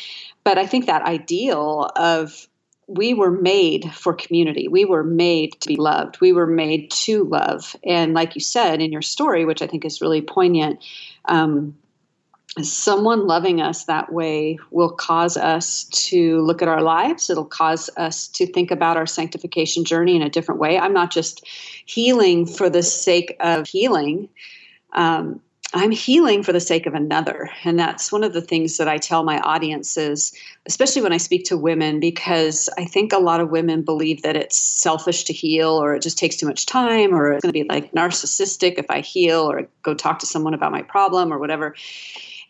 [0.45, 2.49] but I think that ideal of
[2.87, 4.67] we were made for community.
[4.67, 6.21] We were made to be loved.
[6.21, 7.77] We were made to love.
[7.85, 10.83] And like you said in your story, which I think is really poignant,
[11.27, 11.77] um,
[12.63, 17.31] someone loving us that way will cause us to look at our lives.
[17.31, 20.79] It'll cause us to think about our sanctification journey in a different way.
[20.79, 21.47] I'm not just
[21.87, 24.29] healing for the sake of healing.
[24.93, 25.41] Um,
[25.75, 27.51] I'm healing for the sake of another.
[27.63, 30.33] And that's one of the things that I tell my audiences,
[30.65, 34.35] especially when I speak to women, because I think a lot of women believe that
[34.35, 37.61] it's selfish to heal or it just takes too much time or it's going to
[37.65, 41.39] be like narcissistic if I heal or go talk to someone about my problem or
[41.39, 41.75] whatever.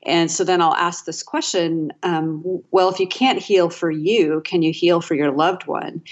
[0.04, 4.42] And so then I'll ask this question um, well, if you can't heal for you,
[4.44, 6.02] can you heal for your loved one?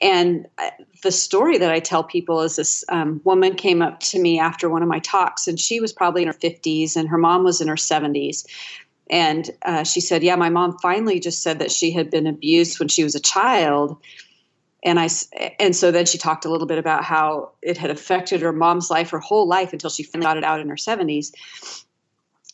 [0.00, 0.70] And uh,
[1.02, 4.68] the story that I tell people is this um, woman came up to me after
[4.68, 7.60] one of my talks, and she was probably in her 50s, and her mom was
[7.60, 8.44] in her 70s.
[9.10, 12.78] And uh, she said, Yeah, my mom finally just said that she had been abused
[12.78, 13.96] when she was a child.
[14.84, 15.08] And I,
[15.60, 18.90] and so then she talked a little bit about how it had affected her mom's
[18.90, 21.32] life, her whole life, until she finally got it out in her 70s.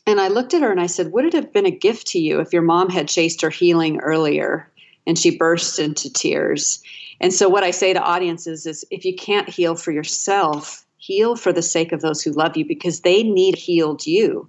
[0.09, 2.18] And I looked at her and I said, Would it have been a gift to
[2.18, 4.66] you if your mom had chased her healing earlier?
[5.06, 6.82] And she burst into tears.
[7.20, 11.36] And so, what I say to audiences is if you can't heal for yourself, heal
[11.36, 14.48] for the sake of those who love you because they need healed you.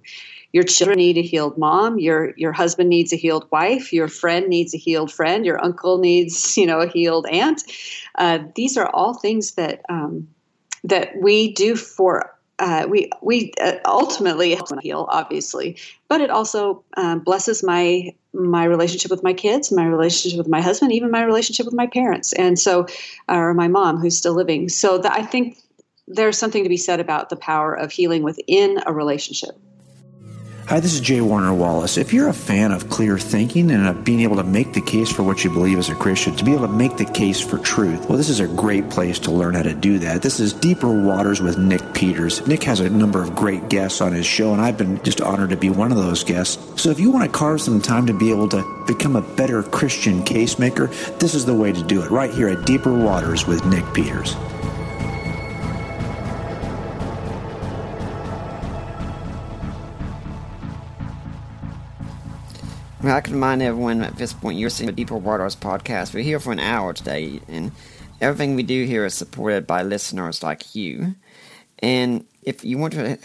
[0.54, 1.98] Your children need a healed mom.
[1.98, 3.92] Your your husband needs a healed wife.
[3.92, 5.44] Your friend needs a healed friend.
[5.44, 7.64] Your uncle needs, you know, a healed aunt.
[8.14, 10.26] Uh, these are all things that um,
[10.84, 15.76] that we do for uh, we we uh, ultimately heal, obviously,
[16.08, 20.60] but it also um, blesses my my relationship with my kids, my relationship with my
[20.60, 22.86] husband, even my relationship with my parents, and so
[23.28, 24.68] or my mom who's still living.
[24.68, 25.56] So the, I think
[26.06, 29.56] there's something to be said about the power of healing within a relationship.
[30.70, 31.20] Hi, this is J.
[31.20, 31.96] Warner Wallace.
[31.96, 35.10] If you're a fan of clear thinking and of being able to make the case
[35.10, 37.58] for what you believe as a Christian, to be able to make the case for
[37.58, 40.22] truth, well, this is a great place to learn how to do that.
[40.22, 42.46] This is Deeper Waters with Nick Peters.
[42.46, 45.50] Nick has a number of great guests on his show, and I've been just honored
[45.50, 46.80] to be one of those guests.
[46.80, 49.64] So if you want to carve some time to be able to become a better
[49.64, 50.86] Christian case maker,
[51.18, 54.36] this is the way to do it, right here at Deeper Waters with Nick Peters.
[63.02, 66.12] Well, I can remind everyone at this point you're seeing the Deeper Waters podcast.
[66.12, 67.72] We're here for an hour today, and
[68.20, 71.14] everything we do here is supported by listeners like you.
[71.78, 73.16] And if you want to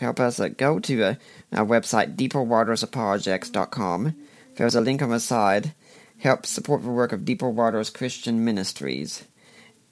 [0.00, 1.14] help us, uh, go to uh,
[1.50, 4.16] our website, deeperwatersapologetics.com.
[4.56, 5.72] There's a link on the side.
[6.18, 9.24] Help support the work of Deeper Waters Christian Ministries.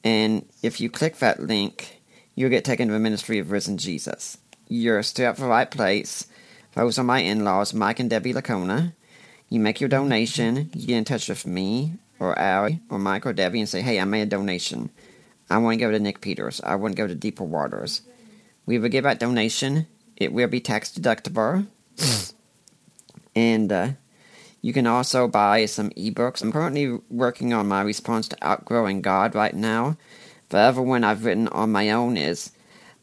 [0.04, 2.02] And if you click that link,
[2.34, 4.36] you'll get taken to the ministry of risen Jesus.
[4.68, 6.26] You're still at the right place.
[6.74, 8.92] Those are my in laws, Mike and Debbie Licona.
[9.48, 13.32] You make your donation, you get in touch with me or Allie or Mike or
[13.32, 14.90] Debbie and say, hey, I made a donation.
[15.48, 16.60] I want to go to Nick Peters.
[16.62, 18.02] I want to go to Deeper Waters.
[18.66, 19.86] We will give that donation.
[20.16, 21.66] It will be tax deductible.
[23.34, 23.88] and uh,
[24.60, 26.42] you can also buy some ebooks.
[26.42, 29.96] I'm currently working on my response to Outgrowing God right now.
[30.50, 32.52] The other one I've written on my own is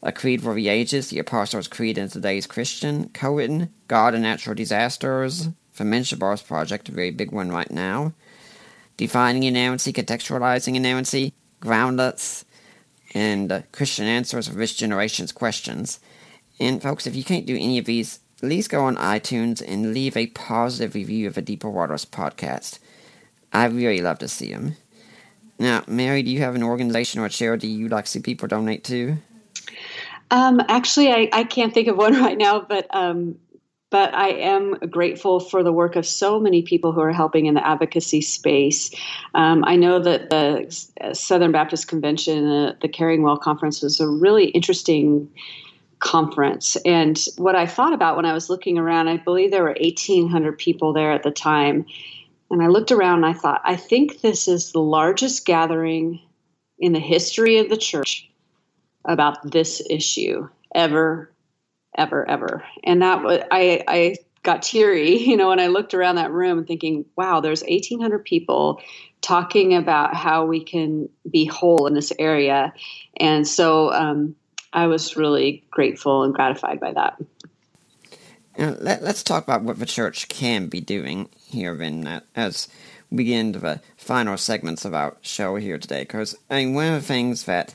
[0.02, 4.54] A Creed for the Ages, The Apostles' Creed in Today's Christian, co-written God and Natural
[4.54, 8.14] Disasters, for Menschenbars project, a very big one right now.
[8.96, 12.44] Defining inerrancy, contextualizing inerrancy, groundlets,
[13.14, 16.00] and uh, Christian answers of this generation's questions.
[16.58, 20.16] And folks, if you can't do any of these, please go on iTunes and leave
[20.16, 22.78] a positive review of the Deeper Waters podcast.
[23.52, 24.76] I really love to see them.
[25.58, 28.48] Now, Mary, do you have an organization or a charity you'd like to see people
[28.48, 29.16] donate to?
[30.30, 33.38] Um, actually, I, I can't think of one right now, but um,
[33.90, 37.54] but I am grateful for the work of so many people who are helping in
[37.54, 38.90] the advocacy space.
[39.34, 44.08] Um, I know that the Southern Baptist Convention, uh, the Caring Well Conference, was a
[44.08, 45.30] really interesting
[46.00, 46.76] conference.
[46.84, 50.58] And what I thought about when I was looking around, I believe there were 1,800
[50.58, 51.86] people there at the time.
[52.50, 56.20] And I looked around and I thought, I think this is the largest gathering
[56.78, 58.28] in the history of the church
[59.04, 61.30] about this issue ever
[61.96, 62.64] ever, ever.
[62.84, 66.64] And that was, I, I got teary, you know, when I looked around that room
[66.64, 68.80] thinking, wow, there's 1,800 people
[69.20, 72.72] talking about how we can be whole in this area.
[73.18, 74.36] And so um,
[74.72, 77.20] I was really grateful and gratified by that.
[78.58, 82.68] Now, let, us talk about what the church can be doing here then as
[83.10, 86.02] we get into the final segments of our show here today.
[86.02, 87.74] Because I mean, one of the things that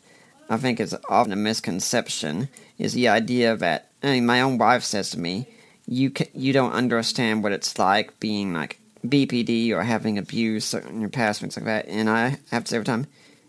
[0.49, 2.49] I think is often a misconception
[2.82, 5.47] is the idea that I mean, my own wife says to me,
[5.88, 11.01] "You can, you don't understand what it's like being like BPD or having abuse in
[11.01, 13.07] your past things like that." And I have to say every time,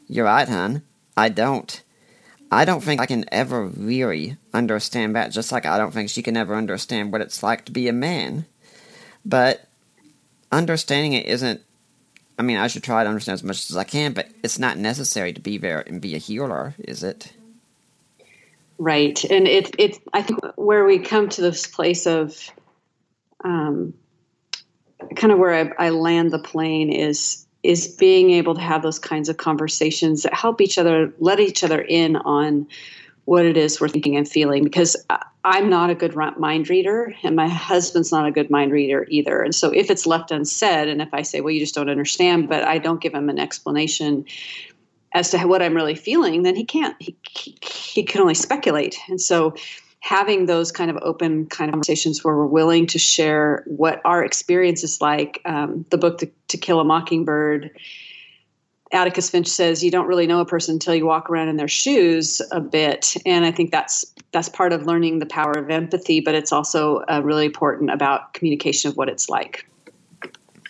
[0.09, 0.83] "You're right, hon.
[1.17, 1.83] I don't."
[2.51, 6.23] I don't think I can ever really understand that, just like I don't think she
[6.23, 8.45] can ever understand what it's like to be a man.
[9.25, 9.67] But
[10.51, 11.63] understanding it isn't
[12.39, 14.79] I mean, I should try to understand as much as I can, but it's not
[14.79, 17.33] necessary to be there and be a healer, is it?
[18.79, 19.99] Right, and it's it's.
[20.13, 22.51] I think where we come to this place of,
[23.45, 23.95] um,
[25.15, 28.99] kind of where I, I land the plane is is being able to have those
[28.99, 32.67] kinds of conversations that help each other, let each other in on
[33.25, 34.97] what it is we're thinking and feeling because
[35.45, 39.43] I'm not a good mind reader and my husband's not a good mind reader either.
[39.43, 42.49] And so if it's left unsaid and if I say, well, you just don't understand,
[42.49, 44.25] but I don't give him an explanation
[45.15, 46.97] as to what I'm really feeling, then he can't.
[47.01, 48.99] He, he, he can only speculate.
[49.09, 49.55] And so
[50.01, 54.25] having those kind of open kind of conversations where we're willing to share what our
[54.25, 57.71] experience is like, um, the book to, to Kill a Mockingbird
[58.93, 61.69] Atticus Finch says you don't really know a person until you walk around in their
[61.69, 66.21] shoes a bit, and I think that's that's part of learning the power of empathy.
[66.21, 69.67] But it's also uh, really important about communication of what it's like.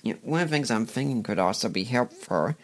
[0.03, 2.55] Yeah, one of the things I'm thinking could also be helpful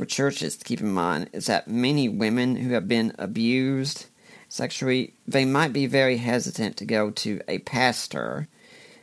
[0.00, 4.06] for churches to keep in mind is that many women who have been abused
[4.48, 8.48] sexually, they might be very hesitant to go to a pastor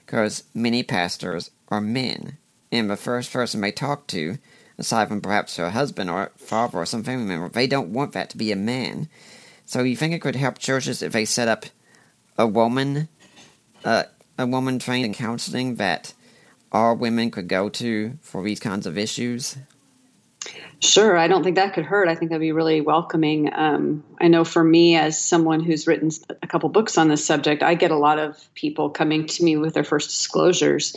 [0.03, 2.39] because many pastors are men,
[2.71, 4.39] and the first person they talk to
[4.79, 8.31] aside from perhaps her husband or father or some family member, they don't want that
[8.31, 9.07] to be a man.
[9.67, 11.67] So you think it could help churches if they set up
[12.39, 13.07] a woman,
[13.85, 14.05] uh,
[14.39, 16.15] a woman trained in counseling that
[16.71, 19.57] all women could go to for these kinds of issues?
[20.79, 22.07] Sure, I don't think that could hurt.
[22.07, 23.51] I think that'd be really welcoming.
[23.53, 26.11] Um, I know for me, as someone who's written
[26.43, 29.57] a couple books on this subject, I get a lot of people coming to me
[29.57, 30.95] with their first disclosures,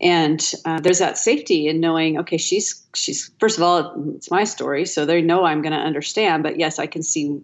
[0.00, 4.44] and uh, there's that safety in knowing, okay, she's she's first of all, it's my
[4.44, 6.44] story, so they know I'm going to understand.
[6.44, 7.40] But yes, I can see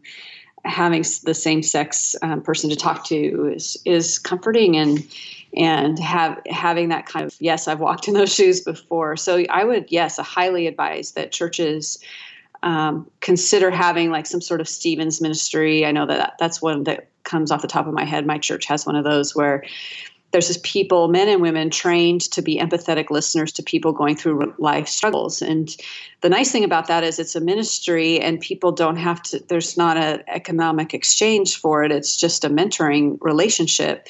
[0.64, 5.04] having the same sex um, person to talk to is is comforting and
[5.56, 9.16] and have having that kind of yes i've walked in those shoes before.
[9.16, 11.98] So i would yes I highly advise that churches
[12.62, 15.84] um, consider having like some sort of stevens ministry.
[15.84, 18.26] I know that that's one that comes off the top of my head.
[18.26, 19.64] My church has one of those where
[20.32, 24.54] there's this people men and women trained to be empathetic listeners to people going through
[24.58, 25.42] life struggles.
[25.42, 25.76] And
[26.22, 29.76] the nice thing about that is it's a ministry and people don't have to there's
[29.76, 31.92] not an economic exchange for it.
[31.92, 34.08] It's just a mentoring relationship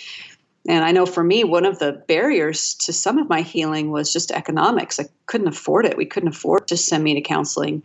[0.68, 4.12] and I know for me, one of the barriers to some of my healing was
[4.12, 5.00] just economics.
[5.00, 5.96] I couldn't afford it.
[5.96, 7.82] We couldn't afford to send me to counseling.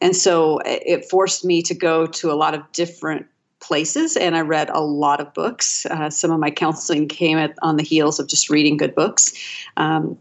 [0.00, 3.26] And so it forced me to go to a lot of different
[3.60, 5.86] places and I read a lot of books.
[5.86, 9.32] Uh, some of my counseling came at, on the heels of just reading good books.
[9.76, 10.18] Um,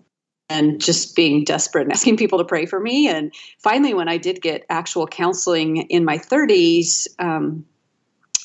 [0.49, 3.09] and just being desperate and asking people to pray for me.
[3.09, 7.65] And finally, when I did get actual counseling in my 30s, um,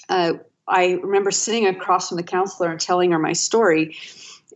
[0.08, 0.32] uh,
[0.68, 3.96] I remember sitting across from the counselor and telling her my story.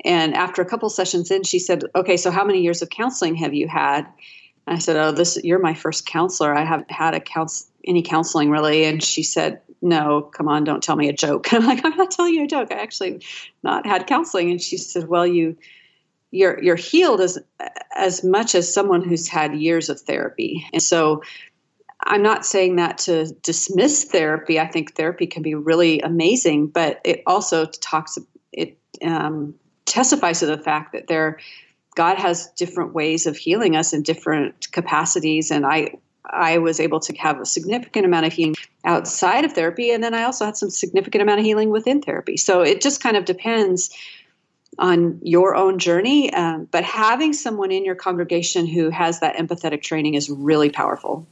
[0.04, 3.34] And after a couple sessions in, she said, "Okay, so how many years of counseling
[3.36, 4.06] have you had?"
[4.66, 6.54] And I said, "Oh, this you're my first counselor.
[6.54, 10.82] I haven't had a counsel any counseling really." And she said, "No, come on, don't
[10.82, 12.70] tell me a joke." And I'm like, "I'm not telling you a joke.
[12.70, 13.22] I actually
[13.62, 15.56] not had counseling." And she said, "Well, you."
[16.32, 17.38] You're, you're healed as
[17.96, 21.22] as much as someone who's had years of therapy, and so
[22.00, 24.60] I'm not saying that to dismiss therapy.
[24.60, 28.18] I think therapy can be really amazing, but it also talks
[28.52, 29.54] it um,
[29.86, 31.38] testifies to the fact that there
[31.94, 35.94] God has different ways of healing us in different capacities, and I
[36.28, 40.12] I was able to have a significant amount of healing outside of therapy, and then
[40.12, 42.36] I also had some significant amount of healing within therapy.
[42.36, 43.90] So it just kind of depends
[44.78, 46.32] on your own journey.
[46.34, 51.26] Um, but having someone in your congregation who has that empathetic training is really powerful.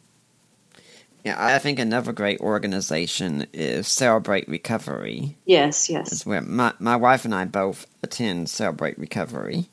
[1.25, 5.39] Yeah, I think another great organization is Celebrate Recovery.
[5.47, 6.13] Yes, yes.
[6.13, 9.71] It's where my, my wife and I both attend Celebrate Recovery.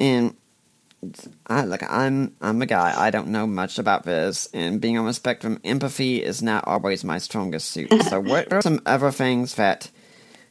[0.00, 0.36] And
[1.46, 5.06] I look I'm I'm a guy, I don't know much about this, and being on
[5.06, 7.92] the spectrum, empathy is not always my strongest suit.
[8.02, 9.90] So what are some other things that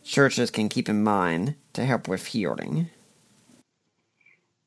[0.04, 2.90] churches can keep in mind to help with healing?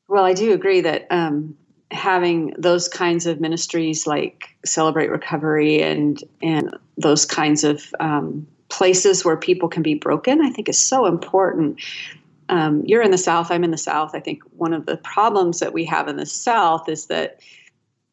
[0.07, 1.57] Well, I do agree that um,
[1.91, 9.23] having those kinds of ministries like Celebrate Recovery and and those kinds of um, places
[9.23, 11.79] where people can be broken, I think is so important.
[12.49, 14.13] Um, you're in the South, I'm in the South.
[14.13, 17.39] I think one of the problems that we have in the South is that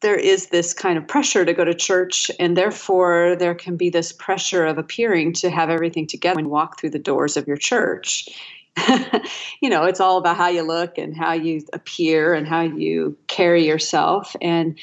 [0.01, 3.89] there is this kind of pressure to go to church, and therefore there can be
[3.89, 7.57] this pressure of appearing to have everything together and walk through the doors of your
[7.57, 8.27] church.
[9.61, 13.17] you know, it's all about how you look and how you appear and how you
[13.27, 14.35] carry yourself.
[14.41, 14.77] And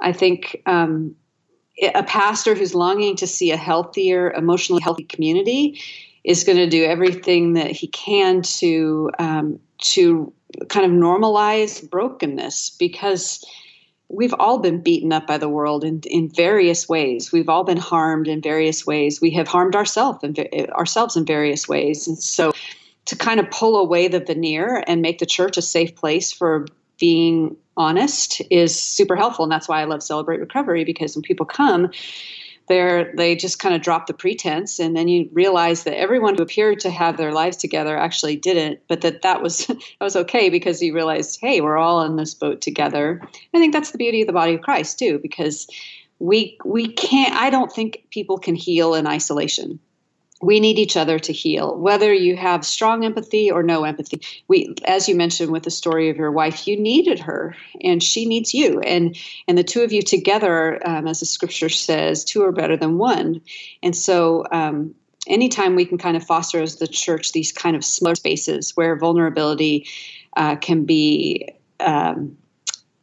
[0.00, 1.14] I think um,
[1.94, 5.80] a pastor who's longing to see a healthier, emotionally healthy community
[6.24, 10.32] is going to do everything that he can to um, to
[10.68, 13.44] kind of normalize brokenness because
[14.08, 17.32] we've all been beaten up by the world in, in various ways.
[17.32, 19.20] We've all been harmed in various ways.
[19.20, 20.34] We have harmed ourselves in,
[20.72, 22.08] ourselves in various ways.
[22.08, 22.52] And so
[23.06, 26.66] to kind of pull away the veneer and make the church a safe place for
[26.98, 29.44] being honest is super helpful.
[29.44, 31.90] And that's why I love Celebrate Recovery because when people come,
[32.70, 36.42] they're they just kind of drop the pretense and then you realize that everyone who
[36.42, 40.48] appeared to have their lives together actually didn't but that that was that was okay
[40.48, 43.20] because you realized hey we're all in this boat together
[43.52, 45.66] i think that's the beauty of the body of christ too because
[46.20, 49.80] we we can't i don't think people can heal in isolation
[50.42, 51.76] we need each other to heal.
[51.76, 54.20] Whether you have strong empathy or no empathy.
[54.48, 58.24] We as you mentioned with the story of your wife you needed her and she
[58.24, 58.80] needs you.
[58.80, 59.16] And
[59.46, 62.96] and the two of you together um, as the scripture says two are better than
[62.98, 63.40] one.
[63.82, 64.94] And so um,
[65.26, 68.96] anytime we can kind of foster as the church these kind of smaller spaces where
[68.96, 69.86] vulnerability
[70.36, 71.48] uh, can be
[71.80, 72.36] um,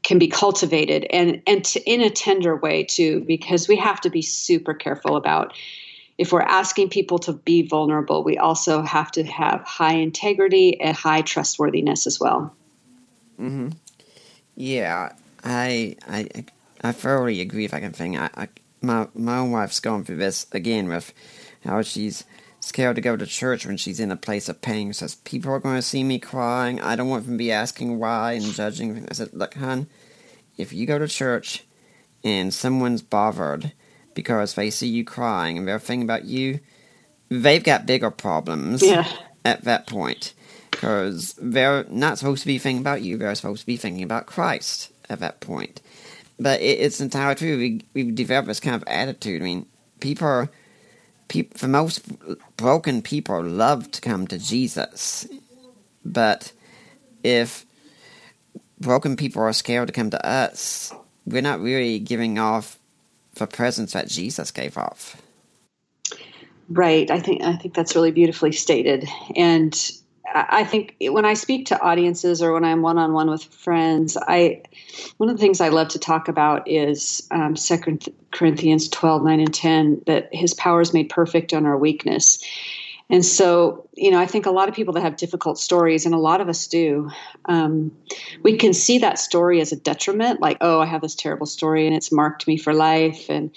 [0.01, 4.09] can be cultivated and and to, in a tender way too because we have to
[4.09, 5.53] be super careful about
[6.17, 10.95] if we're asking people to be vulnerable, we also have to have high integrity and
[10.95, 12.55] high trustworthiness as well.
[13.39, 13.69] Mm-hmm.
[14.55, 15.13] Yeah,
[15.43, 16.45] I I
[16.81, 17.65] I thoroughly agree.
[17.65, 18.47] If I can think, I, I
[18.81, 21.13] my my own wife's going through this again with
[21.63, 22.23] how she's
[22.59, 24.91] scared to go to church when she's in a place of pain.
[24.93, 26.81] Says people are going to see me crying.
[26.81, 29.07] I don't want them to be asking why and judging.
[29.09, 29.87] I said, look, hon,
[30.57, 31.65] if you go to church
[32.23, 33.73] and someone's bothered
[34.17, 36.59] because they see you crying and they're thinking about you,
[37.29, 39.07] they've got bigger problems yeah.
[39.45, 40.33] at that point.
[40.71, 44.25] Because they're not supposed to be thinking about you, they're supposed to be thinking about
[44.25, 45.83] Christ at that point.
[46.39, 47.57] But it, it's entirely true.
[47.59, 49.43] We, we've developed this kind of attitude.
[49.43, 49.67] I mean,
[49.99, 50.49] people are,
[51.27, 52.01] people, for most
[52.57, 55.27] broken people, love to come to Jesus.
[56.03, 56.51] But
[57.23, 57.67] if
[58.79, 60.91] broken people are scared to come to us,
[61.27, 62.76] we're not really giving off
[63.37, 65.21] the presence that Jesus gave off.
[66.69, 67.09] Right.
[67.09, 69.07] I think I think that's really beautifully stated.
[69.35, 69.73] And
[70.33, 74.17] I think when I speak to audiences or when I'm one on one with friends,
[74.17, 74.63] I
[75.17, 79.39] one of the things I love to talk about is um, Second Corinthians 12, 9
[79.39, 82.43] and 10, that his power is made perfect on our weakness.
[83.09, 86.13] And so, you know, I think a lot of people that have difficult stories, and
[86.13, 87.09] a lot of us do,
[87.45, 87.91] um,
[88.43, 91.87] we can see that story as a detriment, like, oh, I have this terrible story
[91.87, 93.29] and it's marked me for life.
[93.29, 93.55] And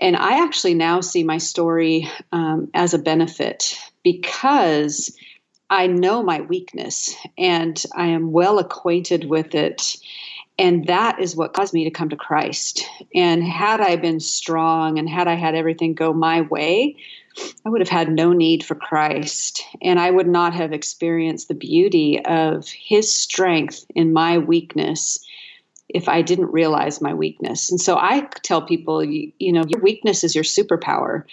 [0.00, 5.14] and I actually now see my story um, as a benefit because
[5.70, 9.96] I know my weakness and I am well acquainted with it.
[10.58, 12.84] And that is what caused me to come to Christ.
[13.14, 16.96] And had I been strong and had I had everything go my way,
[17.64, 21.54] I would have had no need for Christ, and I would not have experienced the
[21.54, 25.24] beauty of His strength in my weakness
[25.88, 27.70] if I didn't realize my weakness.
[27.70, 31.24] And so I tell people, you, you know, your weakness is your superpower.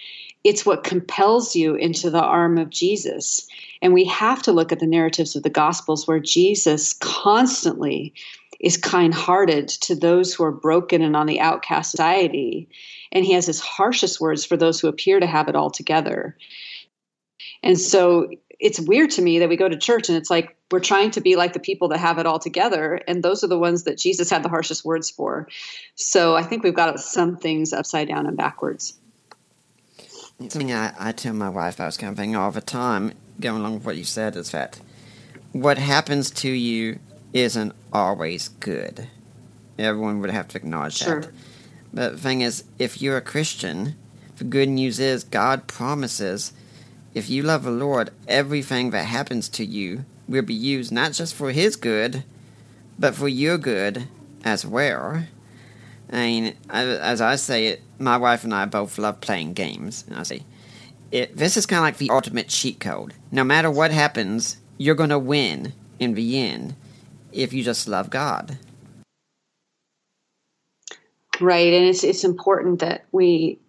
[0.43, 3.47] It's what compels you into the arm of Jesus.
[3.81, 8.13] And we have to look at the narratives of the Gospels where Jesus constantly
[8.59, 12.69] is kind hearted to those who are broken and on the outcast society
[13.11, 16.37] and he has his harshest words for those who appear to have it all together.
[17.63, 18.29] And so
[18.59, 21.21] it's weird to me that we go to church and it's like we're trying to
[21.21, 23.97] be like the people that have it all together and those are the ones that
[23.97, 25.47] Jesus had the harshest words for.
[25.95, 28.95] So I think we've got some things upside down and backwards.
[30.39, 33.61] Something I, I tell my wife I was kind of thinking all the time, going
[33.61, 34.79] along with what you said, is that
[35.53, 36.99] what happens to you
[37.35, 39.09] isn't always good.
[39.77, 41.21] Everyone would have to acknowledge sure.
[41.21, 41.31] that.
[41.93, 43.95] But the thing is, if you're a Christian,
[44.37, 46.53] the good news is God promises
[47.13, 51.33] if you love the Lord, everything that happens to you will be used not just
[51.35, 52.23] for His good,
[52.97, 54.07] but for your good
[54.43, 55.23] as well.
[56.11, 60.05] I mean, as I say it, my wife and I both love playing games.
[60.07, 60.43] And I say,
[61.11, 63.13] it, this is kind of like the ultimate cheat code.
[63.31, 66.75] No matter what happens, you're going to win in the end
[67.35, 68.57] if you just love God.
[71.41, 73.59] Right, and it's it's important that we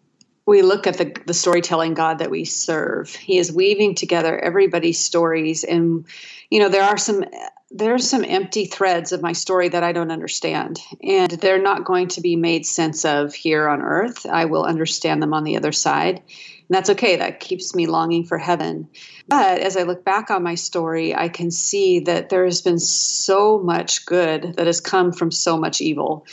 [0.47, 3.15] we look at the the storytelling God that we serve.
[3.15, 6.07] He is weaving together everybody's stories, and
[6.49, 7.25] you know there are some
[7.71, 12.09] there's some empty threads of my story that I don't understand, and they're not going
[12.09, 14.25] to be made sense of here on earth.
[14.27, 16.23] I will understand them on the other side.
[16.69, 17.17] And that's okay.
[17.17, 18.89] That keeps me longing for heaven.
[19.29, 22.79] But as I look back on my story, I can see that there has been
[22.79, 26.27] so much good that has come from so much evil.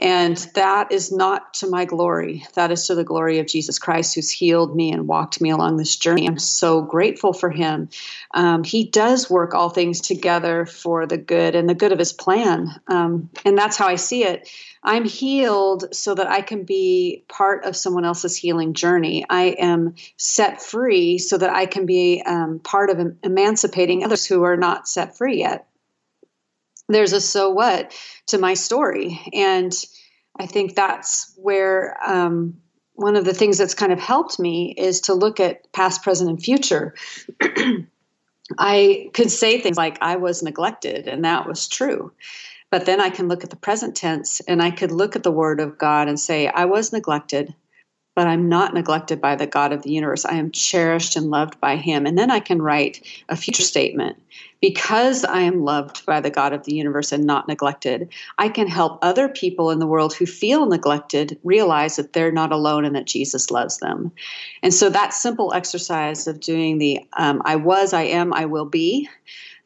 [0.00, 2.46] And that is not to my glory.
[2.54, 5.76] That is to the glory of Jesus Christ, who's healed me and walked me along
[5.76, 6.26] this journey.
[6.26, 7.90] I'm so grateful for him.
[8.32, 12.14] Um, he does work all things together for the good and the good of his
[12.14, 12.80] plan.
[12.88, 14.48] Um, and that's how I see it.
[14.82, 19.26] I'm healed so that I can be part of someone else's healing journey.
[19.28, 24.44] I am set free so that I can be um, part of emancipating others who
[24.44, 25.66] are not set free yet
[26.94, 27.92] there's a so what
[28.26, 29.20] to my story.
[29.32, 29.72] And
[30.38, 32.60] I think that's where um,
[32.94, 36.30] one of the things that's kind of helped me is to look at past, present,
[36.30, 36.94] and future.
[38.58, 42.12] I could say things like, I was neglected, and that was true.
[42.70, 45.32] But then I can look at the present tense and I could look at the
[45.32, 47.52] word of God and say, I was neglected,
[48.20, 50.26] but I'm not neglected by the God of the universe.
[50.26, 52.04] I am cherished and loved by Him.
[52.04, 54.20] And then I can write a future statement.
[54.60, 58.68] Because I am loved by the God of the universe and not neglected, I can
[58.68, 62.94] help other people in the world who feel neglected realize that they're not alone and
[62.94, 64.12] that Jesus loves them.
[64.62, 68.66] And so that simple exercise of doing the um, I was, I am, I will
[68.66, 69.08] be.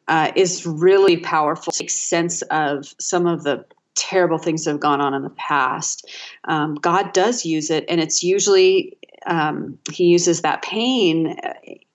[0.07, 1.73] Uh, is really powerful.
[1.73, 5.29] It makes sense of some of the terrible things that have gone on in the
[5.31, 6.09] past.
[6.43, 11.39] Um, God does use it, and it's usually um, He uses that pain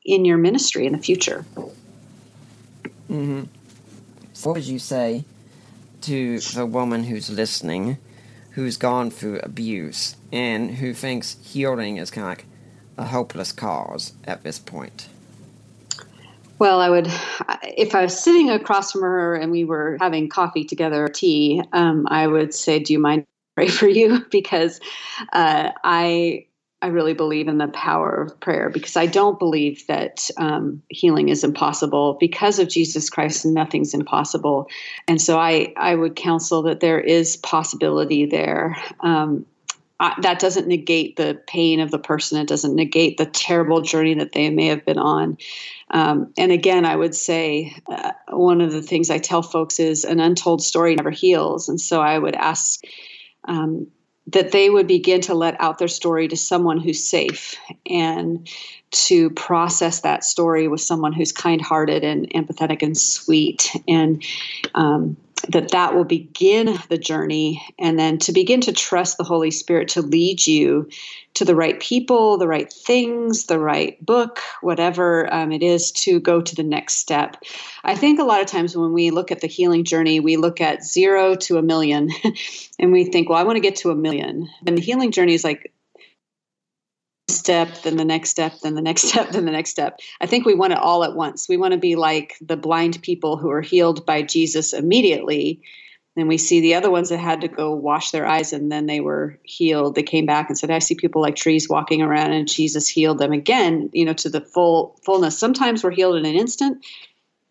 [0.04, 1.44] in your ministry in the future.
[3.10, 3.42] Mm-hmm.
[4.44, 5.24] what would you say
[6.02, 7.98] to the woman who's listening,
[8.52, 12.46] who's gone through abuse, and who thinks healing is kind of like
[12.96, 15.08] a hopeless cause at this point?
[16.60, 17.10] Well, I would,
[17.62, 22.06] if I was sitting across from her and we were having coffee together, tea, um,
[22.10, 23.24] I would say, "Do you mind
[23.56, 24.78] pray for you?" Because
[25.32, 26.44] uh, I,
[26.82, 28.68] I really believe in the power of prayer.
[28.68, 32.18] Because I don't believe that um, healing is impossible.
[32.20, 34.68] Because of Jesus Christ, nothing's impossible.
[35.08, 38.76] And so I, I would counsel that there is possibility there.
[39.00, 39.46] Um,
[40.22, 42.40] that doesn't negate the pain of the person.
[42.40, 45.36] It doesn't negate the terrible journey that they may have been on.
[45.90, 50.04] Um, and again, I would say uh, one of the things I tell folks is
[50.04, 51.68] an untold story never heals.
[51.68, 52.82] And so I would ask
[53.44, 53.88] um,
[54.28, 58.48] that they would begin to let out their story to someone who's safe and
[58.92, 63.70] to process that story with someone who's kind hearted and empathetic and sweet.
[63.86, 64.24] And
[64.74, 65.16] um,
[65.48, 69.88] that that will begin the journey and then to begin to trust the holy spirit
[69.88, 70.88] to lead you
[71.34, 76.20] to the right people the right things the right book whatever um, it is to
[76.20, 77.36] go to the next step.
[77.84, 80.60] I think a lot of times when we look at the healing journey we look
[80.60, 82.10] at zero to a million
[82.78, 84.48] and we think well i want to get to a million.
[84.66, 85.72] And the healing journey is like
[87.36, 90.00] step, then the next step, then the next step, then the next step.
[90.20, 91.48] I think we want it all at once.
[91.48, 95.62] We want to be like the blind people who are healed by Jesus immediately.
[96.16, 98.86] And we see the other ones that had to go wash their eyes and then
[98.86, 99.94] they were healed.
[99.94, 103.18] They came back and said, I see people like trees walking around and Jesus healed
[103.18, 105.38] them again, you know, to the full fullness.
[105.38, 106.84] Sometimes we're healed in an instant.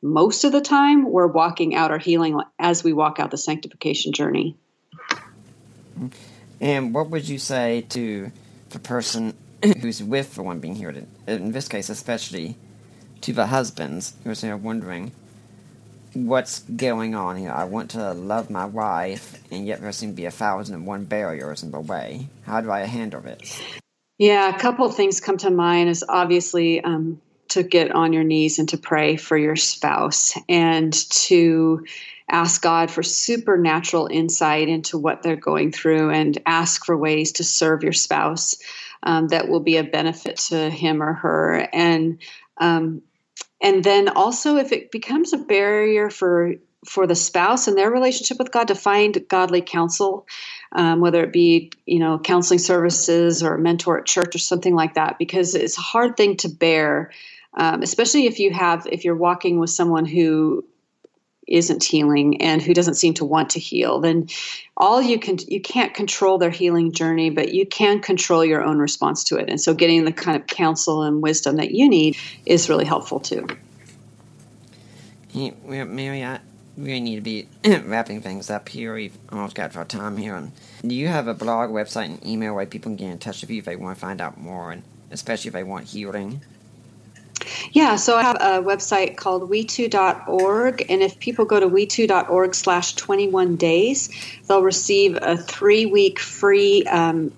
[0.02, 4.14] Most of the time, we're walking out our healing as we walk out the sanctification
[4.14, 4.56] journey.
[6.62, 8.32] And what would you say to
[8.70, 9.34] the person
[9.64, 10.94] who's with the one being here,
[11.28, 12.58] in this case especially
[13.22, 15.12] to the husbands who are wondering
[16.14, 17.52] what's going on here.
[17.52, 20.88] I want to love my wife, and yet there seem to be a thousand and
[20.88, 22.28] one barriers in the way.
[22.44, 23.62] How do I handle this?
[24.18, 28.60] Yeah, a couple things come to mind is obviously um, to get on your knees
[28.60, 31.86] and to pray for your spouse and to
[32.30, 37.44] ask God for supernatural insight into what they're going through and ask for ways to
[37.44, 38.58] serve your spouse
[39.04, 41.68] um, that will be a benefit to him or her.
[41.74, 42.20] And
[42.58, 43.02] um,
[43.62, 48.38] and then also if it becomes a barrier for for the spouse and their relationship
[48.40, 50.26] with God to find godly counsel,
[50.72, 54.76] um, whether it be you know counseling services or a mentor at church or something
[54.76, 57.12] like that, because it's a hard thing to bear,
[57.56, 60.64] um, especially if you have if you're walking with someone who
[61.50, 64.28] isn't healing and who doesn't seem to want to heal then
[64.78, 68.78] all you can you can't control their healing journey but you can control your own
[68.78, 72.16] response to it and so getting the kind of counsel and wisdom that you need
[72.46, 73.46] is really helpful too
[75.34, 76.40] Mary, I
[76.78, 77.48] really need to be
[77.86, 78.96] wrapping things up here.
[78.96, 80.36] We've almost got our time here.
[80.36, 83.42] And do you have a blog, website, and email where people can get in touch
[83.42, 86.42] with you if they want to find out more, and especially if they want healing?
[87.72, 92.96] Yeah, so I have a website called we2.org, and if people go to we2.org slash
[92.96, 94.10] 21 days,
[94.48, 97.32] they'll receive a three week free um,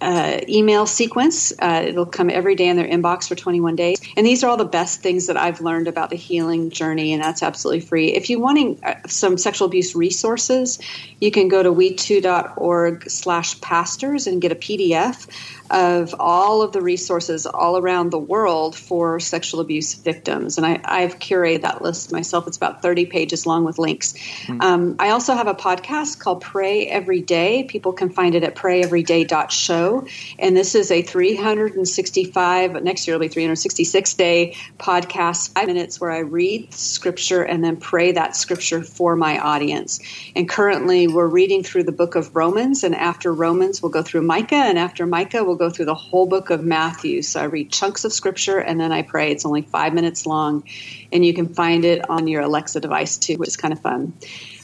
[0.00, 1.52] uh, email sequence.
[1.58, 4.00] Uh, it'll come every day in their inbox for 21 days.
[4.16, 7.22] And these are all the best things that I've learned about the healing journey, and
[7.22, 8.12] that's absolutely free.
[8.14, 10.78] If you're wanting uh, some sexual abuse resources,
[11.20, 15.26] you can go to we2.org slash pastors and get a PDF
[15.70, 20.56] of all of the resources all around the world for sexual abuse victims.
[20.56, 22.46] And I, I've curated that list myself.
[22.46, 24.14] It's about 30 pages long with links.
[24.14, 24.60] Mm-hmm.
[24.60, 27.64] Um, I also have a podcast called Pray Every Day.
[27.64, 30.06] People can find it at prayeveryday.show.
[30.38, 36.10] And this is a 365, next year will be 366 day podcast, five minutes where
[36.10, 40.00] I read scripture and then pray that scripture for my audience.
[40.34, 42.84] And currently we're reading through the book of Romans.
[42.84, 44.54] And after Romans, we'll go through Micah.
[44.54, 47.22] And after Micah, we'll go through the whole book of Matthew.
[47.22, 49.32] So I read chunks of scripture and then I pray.
[49.32, 50.64] It's only five minutes long,
[51.12, 54.12] and you can find it on your Alexa device too, which is kind of fun.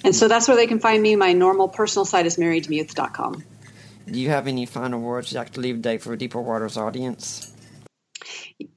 [0.05, 1.16] And so that's where they can find me.
[1.16, 3.45] My normal personal site is marydemuth.com.
[4.11, 6.76] Do you have any final words you'd like to leave today for a Deeper Waters
[6.76, 7.53] audience?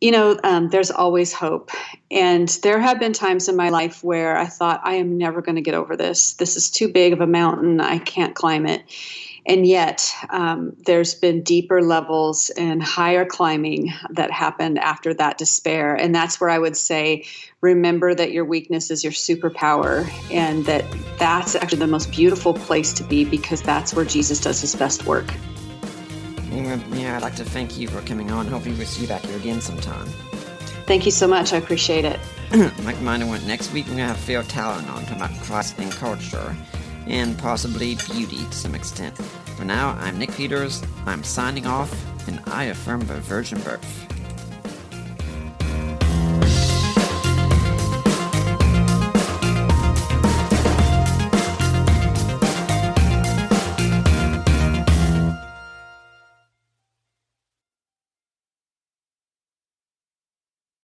[0.02, 1.72] You know, um, there's always hope.
[2.12, 5.56] And there have been times in my life where I thought, I am never going
[5.56, 6.34] to get over this.
[6.34, 7.82] This is too big of a mountain.
[7.82, 8.84] I can't climb it.
[9.48, 15.94] And yet, um, there's been deeper levels and higher climbing that happened after that despair.
[15.94, 17.26] And that's where I would say,
[17.62, 20.84] remember that your weakness is your superpower, and that
[21.20, 25.06] that's actually the most beautiful place to be because that's where Jesus does his best
[25.06, 25.32] work.
[26.52, 28.48] Yeah, I'd like to thank you for coming on.
[28.48, 30.08] Hopefully, we'll see you back here again sometime.
[30.88, 31.52] Thank you so much.
[31.52, 32.20] I appreciate it.
[32.84, 33.86] Mike Miner went next week.
[33.86, 36.56] We're going to have Phil Tallon on talking about Christ and culture
[37.08, 39.18] and possibly beauty to some extent.
[39.58, 41.94] For now, I'm Nick Peters, I'm signing off,
[42.28, 44.15] and I affirm the virgin birth.